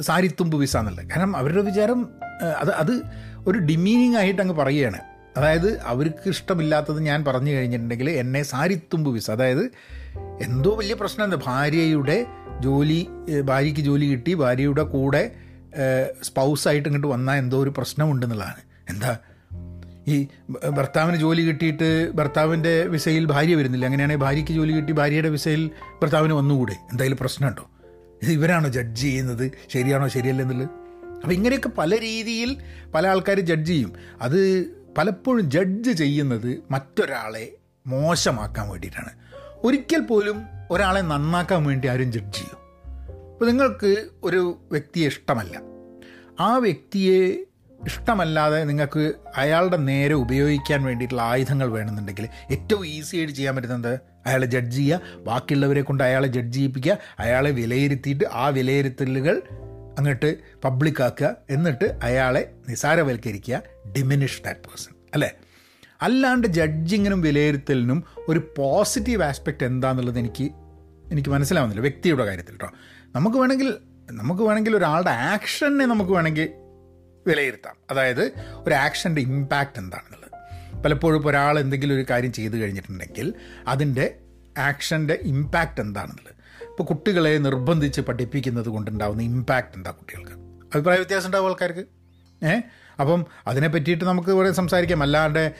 സാരിത്തുമ്പ് 0.00 0.56
വിസ 0.56 0.76
എന്നുള്ളത് 0.76 1.06
കാരണം 1.06 1.36
അവരുടെ 1.36 1.62
വിചാരം 1.62 2.08
അത് 2.58 2.70
അത് 2.70 3.02
ഒരു 3.46 3.58
ഡിമീനിങ് 3.58 4.16
ആയിട്ട് 4.16 4.42
അങ്ങ് 4.42 4.54
പറയുകയാണ്. 4.54 4.98
അതായത് 5.36 5.80
അവർക്ക് 5.80 6.28
ഇഷ്ടമില്ലാത്തത് 6.28 7.00
ഞാൻ 7.00 7.24
പറഞ്ഞു 7.24 7.50
കഴിഞ്ഞിട്ടുണ്ടെങ്കിൽ 7.50 8.10
എന്നെ 8.10 8.42
സാരിത്തുമ്പ് 8.42 9.10
വിസ 9.10 9.30
അതായത് 9.30 9.70
എന്തോ 10.42 10.74
വലിയ 10.74 10.94
പ്രശ്നം 10.94 11.24
എന്താ 11.24 11.38
ഭാര്യയുടെ 11.46 12.26
ജോലി 12.60 13.06
ഭാര്യയ്ക്ക് 13.44 13.80
ജോലി 13.80 14.06
കിട്ടി 14.06 14.34
ഭാര്യയുടെ 14.34 14.82
കൂടെ 14.82 15.30
സ്പൗസായിട്ട് 16.22 16.88
ഇങ്ങോട്ട് 16.88 17.06
വന്നാൽ 17.06 17.34
എന്തോ 17.34 17.62
ഒരു 17.62 17.70
പ്രശ്നമുണ്ടെന്നുള്ളതാണ്. 17.76 18.90
എന്താ? 18.90 19.18
ഈ 20.08 20.26
ഭർത്താവിന് 20.70 21.16
ജോലി 21.16 21.42
കിട്ടിയിട്ട് 21.42 22.10
ഭർത്താവിന്റെ 22.10 22.82
വിസയിൽ 22.82 23.24
ഭാര്യ 23.24 23.54
വരുന്നില്ല. 23.54 23.86
അങ്ങനെയാണെങ്കിൽ 23.86 24.24
ഭാര്യയ്ക്ക് 24.24 24.52
ജോലി 24.52 24.72
കിട്ടി 24.72 24.92
ഭാര്യയുടെ 24.92 25.28
വിസയിൽ 25.28 25.70
ഭർത്താവിന് 26.02 26.32
വന്നുകൂടെ? 26.32 26.72
എന്തായാലും 26.72 27.18
പ്രശ്നമുണ്ടോ? 27.18 27.70
ഇത് 28.22 28.32
ഇവരാണോ 28.32 28.68
ജഡ്ജ് 28.68 29.02
ചെയ്യുന്നത്? 29.02 29.52
ശരിയാണോ 29.68 30.08
ശരിയല്ല 30.08 30.42
എന്നുള്ളത്? 30.42 30.68
അപ്പോൾ 31.22 31.32
ഇങ്ങനെയൊക്കെ 31.32 31.68
പല 31.68 31.98
രീതിയിൽ 32.00 32.56
പല 32.94 33.06
ആൾക്കാർ 33.06 33.40
ജഡ്ജ് 33.40 33.68
ചെയ്യും. 33.68 33.92
അത് 34.20 34.66
പലപ്പോഴും 34.98 35.50
ജഡ്ജ് 35.50 35.90
ചെയ്യുന്നത് 35.90 36.58
മറ്റൊരാളെ 36.70 37.52
മോശമാക്കാൻ 37.86 38.68
വേണ്ടിയിട്ടാണ്. 38.68 39.10
ഒരിക്കൽ 39.64 40.00
പോലും 40.00 40.42
ഒരാളെ 40.70 41.00
നന്നാക്കാൻ 41.00 41.64
വേണ്ടി 41.64 41.88
ആരും 41.88 42.12
ജഡ്ജ് 42.12 42.36
ചെയ്യും? 42.36 42.67
അപ്പോൾ 43.38 43.46
നിങ്ങൾക്ക് 43.46 44.08
ഒരു 44.24 44.58
വ്യക്തിയെ 44.70 45.06
ഇഷ്ടമല്ല. 45.06 45.60
ആ 46.40 46.56
വ്യക്തിയെ 46.56 47.44
ഇഷ്ടമല്ലാതെ 47.86 48.64
നിങ്ങൾക്ക് 48.64 49.14
അയാളുടെ 49.36 49.76
നേരെ 49.76 50.14
ഉപയോഗിക്കാൻ 50.14 50.82
വേണ്ടിയിട്ടുള്ള 50.82 51.22
ആയുധങ്ങൾ 51.22 51.68
വേണമെന്നുണ്ടെങ്കിൽ 51.68 52.28
ഏറ്റവും 52.50 52.86
ഈസി 52.86 53.16
ആയിട്ട് 53.16 53.32
ചെയ്യാൻ 53.32 53.56
പറ്റുന്നത് 53.56 54.00
അയാളെ 54.26 54.46
ജഡ്ജ് 54.46 54.76
ചെയ്യുക. 54.76 55.00
ബാക്കിയുള്ളവരെ 55.16 55.82
കൊണ്ട് 55.82 56.04
അയാളെ 56.04 56.26
ജഡ്ജ് 56.26 56.56
ചെയ്യിപ്പിക്കുക. 56.56 56.98
അയാളെ 57.18 57.50
വിലയിരുത്തിയിട്ട് 57.50 58.24
ആ 58.32 58.48
വിലയിരുത്തലുകൾ 58.48 59.42
അങ്ങോട്ട് 59.98 60.38
പബ്ലിക്കാക്കുക 60.64 61.36
എന്നിട്ട് 61.50 61.98
അയാളെ 62.02 62.50
നിസാരവൽക്കരിക്കുക. 62.68 63.62
ഡിമിനിഷ് 63.96 64.42
ദാറ്റ് 64.42 64.60
പേഴ്സൺ 64.60 64.94
അല്ലേ? 65.14 65.32
അല്ലാണ്ട് 66.02 66.46
ജഡ്ജിങ്ങിനും 66.46 67.20
വിലയിരുത്തലിനും 67.20 68.04
ഒരു 68.28 68.54
പോസിറ്റീവ് 68.56 69.22
ആസ്പെക്റ്റ് 69.22 69.66
എന്താണെന്നുള്ളത് 69.66 70.18
എനിക്ക് 70.18 70.50
എനിക്ക് 71.12 71.28
മനസ്സിലാവുന്നില്ല 71.28 71.80
വ്യക്തിയുടെ 71.80 72.24
കാര്യത്തിൽ 72.24 72.50
കേട്ടോ 72.50 72.70
നമുക്ക് 73.16 73.36
വേണമെങ്കിൽ 73.36 73.78
നമുക്ക് 74.10 74.42
വേണമെങ്കിൽ 74.42 74.76
ഒരാളുടെ 74.76 75.10
ആക്ഷനെ 75.10 75.86
നമുക്ക് 75.86 76.10
വേണമെങ്കിൽ 76.10 76.48
വിലയിരുത്താം. 77.26 77.76
അതായത് 77.90 78.32
ഒരു 78.54 78.74
ആക്ഷന്റെ 78.74 79.22
ഇമ്പാക്റ്റ് 79.22 79.78
എന്താണെന്നുള്ളത്. 79.78 80.28
പലപ്പോഴും 80.82 81.28
ഒരാൾ 81.28 81.58
എന്തെങ്കിലും 81.58 81.94
ഒരു 81.94 82.06
കാര്യം 82.10 82.32
ചെയ്തു 82.32 82.56
കഴിഞ്ഞിട്ടുണ്ടെങ്കിൽ 82.56 83.34
അതിന്റെ 83.68 84.18
ആക്ഷന്റെ 84.58 85.18
ഇമ്പാക്റ്റ് 85.22 85.80
എന്താണെന്നുള്ളത്. 85.80 86.34
ഇപ്പോൾ 86.64 86.84
കുട്ടികളെ 86.84 87.38
നിർബന്ധിച്ച് 87.38 88.00
പഠിപ്പിക്കുന്നത് 88.00 88.68
കൊണ്ടുണ്ടാകുന്ന 88.68 89.22
ഇമ്പാക്റ്റ് 89.22 89.76
എന്താ 89.76 89.90
കുട്ടികൾക്ക്? 89.90 90.32
അഭിപ്രായ 90.74 90.96
വ്യത്യാസം 90.96 91.26
ഉണ്ടാവും 91.26 91.46
ആൾക്കാർക്ക്. 91.46 91.84
ഏഹ് 92.44 92.62
അപ്പം 93.00 93.26
അതിനെ 93.46 93.68
പറ്റിയിട്ട് 93.68 94.04
നമുക്ക് 94.04 94.30
ഇവിടെ 94.30 94.50
സംസാരിക്കാം. 94.50 95.02
അല്ലാണ്ട് 95.02 95.52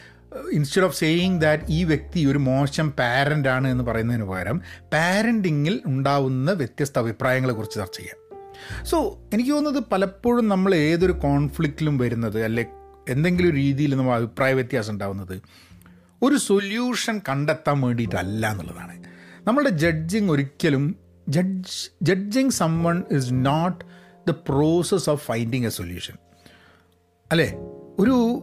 ഇൻസ്റ്റെഡ് 0.53 0.85
ഓഫ് 0.87 0.97
സേയിങ് 0.97 1.41
ദാറ്റ് 1.41 1.65
ഈ 1.69 1.85
വ്യക്തി 1.85 2.27
ഒരു 2.27 2.39
മോശം 2.39 2.91
പാരന്റ് 2.91 3.49
ആണ് 3.49 3.69
എന്ന് 3.69 3.85
പറയുന്നതിന് 3.85 4.25
പകരം 4.25 4.63
പാരന്റിങ്ങിൽ 4.93 5.81
ഉണ്ടാവുന്ന 5.87 6.53
വ്യത്യസ്ത 6.53 6.99
അഭിപ്രായങ്ങളെക്കുറിച്ച് 6.99 7.77
ചർച്ച 7.77 7.97
ചെയ്യാം. 7.97 8.19
സോ 8.85 9.19
എനിക്ക് 9.35 9.51
തോന്നുന്നത് 9.51 9.83
പലപ്പോഴും 9.93 10.49
നമ്മൾ 10.49 10.75
ഏതൊരു 10.75 11.13
കോൺഫ്ലിക്റ്റിലും 11.13 11.99
വരുന്നത് 11.99 12.45
അല്ലെ 12.45 12.67
എന്തെങ്കിലും 13.09 13.51
രീതിയിൽ 13.51 13.97
നമ്മൾ 13.97 14.15
അഭിപ്രായ 14.15 14.53
വ്യത്യാസം 14.53 14.93
ഉണ്ടാവുന്നത് 14.93 15.43
ഒരു 16.23 16.37
സൊല്യൂഷൻ 16.37 17.21
കണ്ടെത്താൻ 17.29 17.81
വേണ്ടിയിട്ടല്ല 17.81 18.51
എന്നുള്ളതാണ്. 18.51 19.05
നമ്മളുടെ 19.47 19.71
ജഡ്ജിങ് 19.71 20.31
ഒരിക്കലും 20.31 20.97
judge 21.29 21.91
judging 22.03 22.51
someone 22.85 23.03
is 23.11 23.29
not 23.33 23.85
the 24.29 24.31
process 24.31 25.11
of 25.11 25.27
finding 25.27 25.67
a 25.67 25.69
solution 25.69 26.15
അല്ലേ? 27.33 27.55
ഒരു 27.99 28.43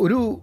ഒരു 0.00 0.40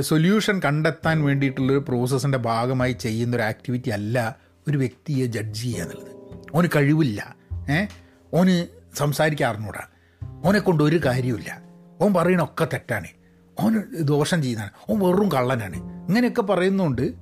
സൊല്യൂഷൻ 0.00 0.60
കണ്ടെത്താൻ 0.64 1.22
വേണ്ടിയിട്ടുള്ളൊരു 1.22 1.84
പ്രോസസ്സിന്റെ 1.88 2.38
ഭാഗമായി 2.38 2.92
ചെയ്യുന്ന 2.92 3.36
ഒരു 3.36 3.42
ആക്ടിവിറ്റി 3.42 3.90
അല്ല 3.90 4.36
ഒരു 4.68 4.78
വ്യക്തിയെ 4.78 5.26
ജഡ്ജ് 5.26 5.62
ചെയ്യുക 5.62 5.82
എന്നുള്ളത്. 5.82 6.14
ഓന് 6.54 6.68
കഴിവില്ല 6.76 7.36
ഏ? 7.70 7.86
ഓന് 8.34 8.66
സംസാരിക്കാൻ 8.96 9.50
അറിഞ്ഞൂടാ. 9.50 9.80
ഓനെ 10.44 10.58
കൊണ്ട് 10.58 10.84
ഒരു 10.84 11.00
കാര്യമില്ല 11.04 11.62
ഓൻ 12.00 12.14
പറയണൊക്കെ 12.14 12.64
തെറ്റാണ്. 12.64 13.06
ഓൻ 13.60 13.82
ദോഷം 14.00 14.42
ചെയ്യുന്നതാണ്. 14.42 14.92
ഓൻ 14.92 14.98
വെറും 15.00 15.32
കള്ളനാണ്. 15.32 15.76
ഇങ്ങനെയൊക്കെ 16.08 16.42
പറയുന്നതുകൊണ്ട് 16.42 17.12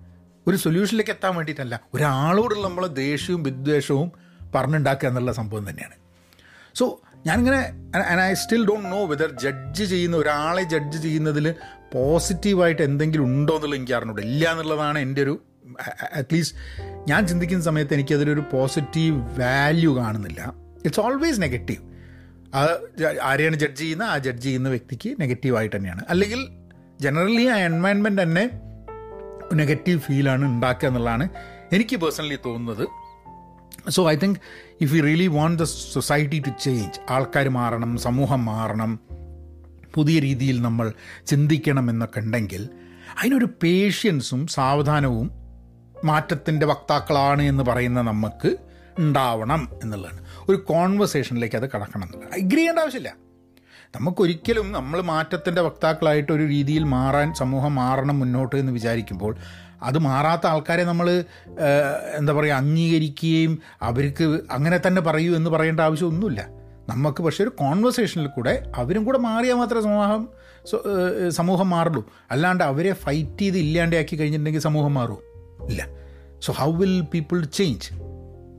ഒരു 0.47 0.57
സൊല്യൂഷനിലേക്ക് 0.57 1.11
എത്താൻ 1.11 1.37
വേണ്ടിയിട്ടല്ല 1.37 1.81
ഒരാളോടുള്ള 1.95 2.69
നമ്മളെ 2.69 2.87
ദേഷ്യവും 2.87 3.43
വിദ്വേഷവും 3.43 4.13
പറഞ്ഞുണ്ടാക്കുക 4.55 5.09
എന്നുള്ള 5.09 5.33
സംഭവം 5.33 5.71
തന്നെയാണ്. 5.71 5.95
സോ 6.75 7.01
ഞാനിങ്ങനെ 7.27 7.73
I 8.27 8.35
still 8.35 8.67
don't 8.67 8.89
know 8.89 9.07
whether 9.07 9.31
judge 9.43 9.85
ചെയ്യുന്ന 9.85 10.17
ഒരാളെ 10.17 10.63
ജഡ്ജ് 10.63 11.03
ചെയ്യുന്നതിൽ 11.03 11.55
പോസിറ്റീവായിട്ട് 11.93 12.83
എന്തെങ്കിലും 12.83 13.25
ഉണ്ടോ 13.25 13.55
എന്നുള്ളത് 13.57 13.79
എനിക്ക് 13.79 13.93
അറിഞ്ഞൂടെ. 13.93 14.23
ഇല്ല 14.23 14.53
എന്നുള്ളതാണ് 14.53 14.99
എന്റെ 14.99 15.23
ഒരു 15.23 15.43
അറ്റ്ലീസ്റ്റ് 16.17 16.57
ഞാൻ 17.09 17.27
ചിന്തിക്കുന്ന 17.27 17.65
സമയത്ത് 17.65 17.95
എനിക്കതിലൊരു 17.95 18.43
പോസിറ്റീവ് 18.53 19.17
വാല്യൂ 19.41 19.97
കാണുന്നില്ല. 19.97 20.55
ഇറ്റ്സ് 20.85 21.01
ഓൾവേസ് 21.01 21.43
നെഗറ്റീവ് 21.43 21.93
ആരെയാണ് 23.23 23.57
ജഡ്ജ് 23.57 23.81
ചെയ്യുന്നത്? 23.81 24.09
ആ 24.09 24.19
ജഡ്ജ് 24.19 24.43
ചെയ്യുന്ന 24.43 24.69
വ്യക്തിക്ക് 24.69 25.21
നെഗറ്റീവായിട്ട് 25.21 25.77
തന്നെയാണ്. 25.77 26.03
അല്ലെങ്കിൽ 26.09 26.49
ജനറലി 27.01 27.47
ആ 27.47 27.57
എൻവയൺമെന്റ് 27.57 28.23
തന്നെ 28.23 28.51
നെഗറ്റീവ് 29.55 30.01
ഫീലാണ് 30.01 30.45
ഉണ്ടാക്കുക 30.45 30.89
എന്നുള്ളതാണ് 30.89 31.29
എനിക്ക് 31.73 31.97
പേഴ്സണലി 31.97 32.39
തോന്നുന്നത്. 32.47 32.89
So 33.91 34.11
I 34.11 34.17
think 34.17 34.39
if 34.81 34.95
you 34.95 35.03
really 35.03 35.27
want 35.27 35.63
the 35.63 35.67
society 35.67 36.43
to 36.47 36.51
change 36.63 37.01
ആൾക്കാർ 37.11 37.49
മാറണം 37.49 37.99
സമൂഹം 37.99 38.45
മാറണം 38.45 39.01
പുതിയ 39.95 40.21
രീതിയിൽ 40.21 40.63
നമ്മൾ 40.63 40.93
ചിന്തിക്കണം 41.27 41.91
എന്നൊക്കെ 41.91 42.21
ഉണ്ടെങ്കിൽ 42.21 42.69
അതിനൊരു 43.21 43.49
പേഷ്യൻസും 43.63 44.47
സാവധാനവും 44.47 45.31
മാറ്റത്തിന്റെ 46.05 46.67
വക്താക്കളാണ് 46.67 47.43
എന്ന് 47.43 47.65
പറയുന്ന 47.65 48.03
നമുക്ക് 48.03 48.57
ഉണ്ടാവണം 48.99 49.69
എന്നുള്ളതാണ്. 49.83 50.25
ഒരു 50.49 50.57
കോൺവെർസേഷനിലേക്ക് 50.57 51.57
അത് 51.57 51.69
കടക്കണം 51.71 52.03
എന്നുള്ളത്. 52.03 52.33
അഗ്രി 52.33 52.57
ചെയ്യേണ്ട 52.57 52.79
ആവശ്യമില്ല. 52.79 53.17
നമുക്കൊരിക്കലും 53.97 54.73
നമ്മൾ 54.73 55.01
മാറ്റത്തിന്റെ 55.01 55.63
വക്താക്കളായിട്ട് 55.63 56.33
ഒരു 56.33 56.43
രീതിയിൽ 56.43 56.85
മാറാൻ 56.85 57.35
സമൂഹം 57.35 57.75
മാറണം 57.75 58.19
മുന്നോട്ട് 58.19 58.57
എന്ന് 58.57 58.73
വിചാരിക്കുമ്പോൾ 58.73 59.37
അത് 59.83 59.99
മാറാത്ത 59.99 60.47
ആൾക്കാരെ 60.47 60.85
നമ്മൾ 60.85 61.25
എന്താ 62.19 62.33
പറയുക 62.33 62.55
അംഗീകരിക്കുകയും 62.55 63.59
അവർക്ക് 63.83 64.41
അങ്ങനെ 64.51 64.81
തന്നെ 64.87 65.03
പറയൂ 65.03 65.37
എന്ന് 65.37 65.51
പറയേണ്ട 65.51 65.81
ആവശ്യമൊന്നുമില്ല. 65.81 66.62
നമുക്ക് 66.89 67.23
പക്ഷേ 67.23 67.45
ഒരു 67.45 67.51
കോൺവെർസേഷനിൽ 67.51 68.27
കൂടെ 68.27 68.55
അവരും 68.75 69.05
കൂടെ 69.05 69.19
മാറിയാൽ 69.19 69.55
മാത്രമേ 69.55 69.83
സമൂഹം 69.83 70.29
സമൂഹം 71.31 71.71
മാറുള്ളൂ. 71.71 72.03
അല്ലാണ്ട് 72.31 72.65
അവരെ 72.65 72.93
ഫൈറ്റ് 72.93 73.39
ചെയ്ത് 73.39 73.59
ഇല്ലാണ്ടാക്കി 73.59 74.17
കഴിഞ്ഞിട്ടുണ്ടെങ്കിൽ 74.17 74.61
സമൂഹം 74.61 74.95
മാറൂ 74.95 75.17
ഇല്ല. 75.69 75.89
So 76.41 76.53
how 76.53 76.73
will 76.73 77.01
people 77.01 77.45
change 77.45 77.89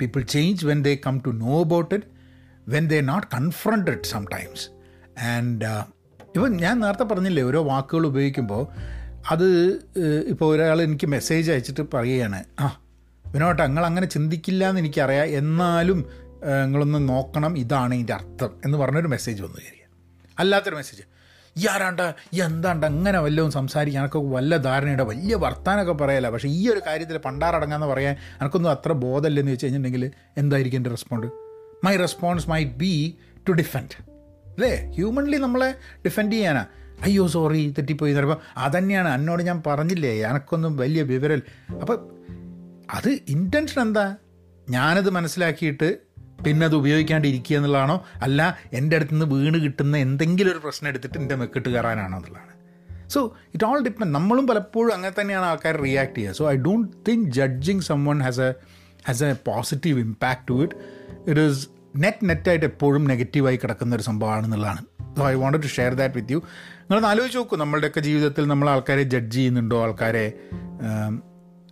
people 0.02 0.22
change 0.22 0.66
when 0.66 0.84
they 0.84 0.94
come 1.06 1.18
to 1.20 1.30
know 1.30 1.60
about 1.60 1.96
it 1.96 2.08
when 2.68 2.88
they 2.88 3.02
not 3.02 3.28
confronted 3.34 4.04
sometimes 4.26 4.66
and 5.22 5.66
ഇപ്പം 6.36 6.58
ഞാൻ 6.58 6.80
നേരത്തെ 6.80 7.04
പറഞ്ഞില്ലേ 7.04 7.44
ഓരോ 7.44 7.64
വാക്കുകൾ 7.64 8.06
ഉപയോഗിക്കുമ്പോൾ 8.08 8.68
അത് 9.32 9.48
ഇപ്പോൾ 10.28 10.56
ഒരാൾ 10.56 10.82
എനിക്ക് 10.82 11.08
മെസ്സേജ് 11.08 11.52
അയച്ചിട്ട് 11.52 11.84
പറയുകയാണ് 11.94 12.44
ആ 12.60 12.70
വിനോട്ട 13.26 13.60
നിങ്ങൾ 13.62 13.86
അങ്ങനെ 13.86 14.06
ചിന്തിക്കില്ല 14.06 14.70
എന്ന് 14.70 14.82
എനിക്കറിയാം. 14.82 15.26
എന്നാലും 15.26 16.00
നിങ്ങളൊന്ന് 16.44 17.10
നോക്കണം 17.10 17.58
ഇതാണ് 17.58 17.94
ഇതിന്റെ 17.94 18.14
അർത്ഥം 18.14 18.50
എന്ന് 18.66 18.78
പറഞ്ഞൊരു 18.78 19.08
മെസ്സേജ് 19.08 19.44
വന്നു 19.44 19.56
കയറിയ 19.56 19.84
അല്ലാത്തൊരു 20.40 20.76
മെസ്സേജ് 20.76 21.04
ഈ 21.58 21.68
ആരാണ്ട 21.68 22.00
ഈ 22.34 22.42
എന്താണ്ട് 22.42 22.86
അങ്ങനെ 22.86 23.20
വല്ലതും 23.20 23.52
സംസാരിക്കാൻ 23.52 24.04
എനക്ക് 24.04 24.18
വല്ല 24.18 24.58
ധാരണയുടെ 24.58 25.04
വലിയ 25.04 25.36
വർത്താനമൊക്കെ 25.36 25.94
പറയല. 25.94 26.30
പക്ഷേ 26.30 26.50
ഈ 26.50 26.70
ഒരു 26.70 26.82
കാര്യത്തിൽ 26.88 27.18
പണ്ടാറടങ്ങാന്ന് 27.18 27.88
പറയാൻ 27.88 28.16
എനിക്കൊന്നും 28.42 28.70
അത്ര 28.70 28.92
ബോധമില്ലെന്ന് 28.92 29.52
വെച്ച് 29.52 29.66
കഴിഞ്ഞിട്ടുണ്ടെങ്കിൽ 29.66 30.12
എന്തായിരിക്കും 30.38 30.80
എന്റെ 30.80 30.90
respond 30.90 31.28
my 31.84 31.96
response 31.96 32.50
maybe 32.64 33.18
to 33.50 33.52
defend 33.52 34.04
അല്ലേ? 34.50 34.92
ഹ്യൂമൻലി 34.96 35.38
നമ്മളെ 35.38 35.76
ഡിഫെൻഡ് 36.06 36.34
ചെയ്യാനാ. 36.34 36.66
അയ്യോ 37.02 37.28
സോറി 37.28 37.74
തെറ്റിപ്പോയി 37.78 38.14
ചിലപ്പോൾ 38.14 38.40
അതന്നെയാണ്. 38.58 39.10
എന്നോട് 39.10 39.44
ഞാൻ 39.44 39.64
പറഞ്ഞില്ലേ 39.68 40.22
എനക്കൊന്നും 40.22 40.78
വലിയ 40.78 41.02
വിവരം 41.02 41.42
അപ്പം 41.82 42.00
അത് 42.94 43.20
ഇന്റൻഷൻ 43.28 43.82
എന്താ? 43.82 44.16
ഞാനത് 44.70 45.10
മനസ്സിലാക്കിയിട്ട് 45.10 45.98
പിന്നെ 46.46 46.66
അത് 46.66 46.76
ഉപയോഗിക്കാണ്ടിരിക്കുക 46.76 47.58
എന്നുള്ളതാണോ? 47.58 48.06
അല്ല 48.22 48.58
എന്റെ 48.74 48.96
അടുത്ത് 48.96 49.14
നിന്ന് 49.14 49.26
വീണ് 49.26 49.64
കിട്ടുന്ന 49.64 49.98
എന്തെങ്കിലും 49.98 50.52
ഒരു 50.52 50.58
പ്രശ്നം 50.58 50.90
എടുത്തിട്ട് 50.90 51.18
എന്റെ 51.18 51.36
മെക്കിട്ട് 51.36 51.70
കയറാനാണോ 51.70 52.18
എന്നുള്ളതാണ്. 52.18 52.54
സോ 53.10 53.38
ഇറ്റ് 53.54 53.66
ഓൾ 53.66 53.84
ഡിപ്പെൻഡ് 53.84 54.16
നമ്മളും 54.16 54.48
പലപ്പോഴും 54.48 54.94
അങ്ങനെ 54.94 55.22
തന്നെയാണ് 55.22 55.46
ആൾക്കാർ 55.46 55.78
റിയാക്ട് 55.78 56.16
ചെയ്യുക. 56.16 56.34
So 56.34 56.52
I 56.52 56.56
don't 56.56 56.92
think 57.08 57.32
judging 57.32 57.82
someone 58.06 58.24
has 58.24 58.42
a 58.42 58.54
has 59.08 59.24
a 59.24 59.34
positive 59.34 60.00
impact 60.00 60.48
to 60.50 60.64
it 60.64 60.74
it 61.30 61.42
is 61.42 61.68
net 61.96 62.30
നെറ്റായിട്ട് 62.30 62.66
എപ്പോഴും 62.66 63.06
നെഗറ്റീവായി 63.06 63.58
കിടക്കുന്ന 63.58 63.96
ഒരു 63.96 64.04
സംഭവമാണെന്നുള്ളതാണ് 64.04 64.82
so 65.18 65.30
I 65.30 65.34
want 65.34 65.58
to 65.58 65.68
share 65.68 65.94
that 65.94 66.16
with 66.16 66.32
you 66.32 66.38
നിങ്ങളൊന്ന് 66.38 67.08
ആലോചിച്ച് 67.08 67.38
നോക്കൂ. 67.38 67.58
നമ്മളുടെയൊക്കെ 67.58 68.00
ജീവിതത്തിൽ 68.00 68.48
നമ്മൾ 68.48 68.70
ആൾക്കാരെ 68.70 69.04
ജഡ്ജ് 69.04 69.36
ചെയ്യുന്നുണ്ടോ? 69.36 69.84
ആൾക്കാരെ 69.84 70.34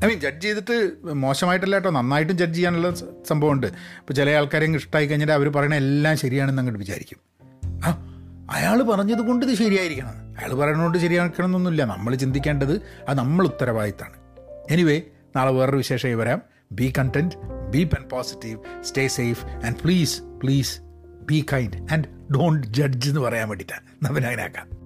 ഐ 0.04 0.08
മീൻ 0.08 0.20
ജഡ്ജ് 0.20 0.44
ചെയ്തിട്ട് 0.44 0.92
മോശമായിട്ടല്ല 1.04 1.76
കേട്ടോ 1.76 1.90
നന്നായിട്ടും 1.90 2.38
ജഡ്ജ് 2.38 2.58
ചെയ്യാനുള്ള 2.58 2.96
സംഭവമുണ്ട്. 3.28 3.68
ഇപ്പോൾ 3.68 4.14
ചില 4.14 4.30
ആൾക്കാരെ 4.30 4.66
ഇഷ്ടമായി 4.66 5.06
കഴിഞ്ഞാൽ 5.06 5.32
അവർ 5.32 5.50
പറയണ 5.50 5.76
എല്ലാം 5.76 6.18
ശരിയാണെന്ന് 6.18 6.62
അങ്ങോട്ട് 6.62 6.80
വിചാരിക്കും. 6.80 7.18
ആ 7.86 8.08
അയാൾ 8.52 8.84
പറഞ്ഞത് 8.84 9.20
കൊണ്ട് 9.20 9.46
ഇത് 9.46 9.56
ശരിയായിരിക്കണം. 9.56 10.10
അയാൾ 10.10 10.54
പറയണതുകൊണ്ട് 10.54 10.98
ശരിയാക്കണം 10.98 11.46
എന്നൊന്നുമില്ല 11.46 11.84
നമ്മൾ 11.84 12.16
ചിന്തിക്കേണ്ടത് 12.16 12.82
അത് 13.08 13.18
നമ്മൾ 13.18 13.46
ഉത്തരവാദിത്തമാണ് 13.46 14.18
എനിവേ 14.72 15.02
നാളെ 15.36 15.52
വേറൊരു 15.52 15.78
വിശേഷമായി 15.78 16.16
വരാം. 16.16 16.42
Be 16.72 16.94
content 17.00 17.36
be 17.70 17.84
pen 17.84 18.10
positive 18.10 18.84
stay 18.84 19.08
safe 19.08 19.46
and 19.46 19.76
please 19.84 20.22
please 20.22 20.82
be 21.22 21.46
kind 21.54 21.94
and 21.94 22.34
don't 22.34 22.68
judge 22.68 23.10
എന്ന് 23.10 23.22
പറയാൻ 23.22 23.50
വേണ്ടിയിട്ടാണ്. 23.50 24.06
നമ്മൾ 24.06 24.22
അങ്ങനെ 24.22 24.44
ആക്കാം 24.44 24.82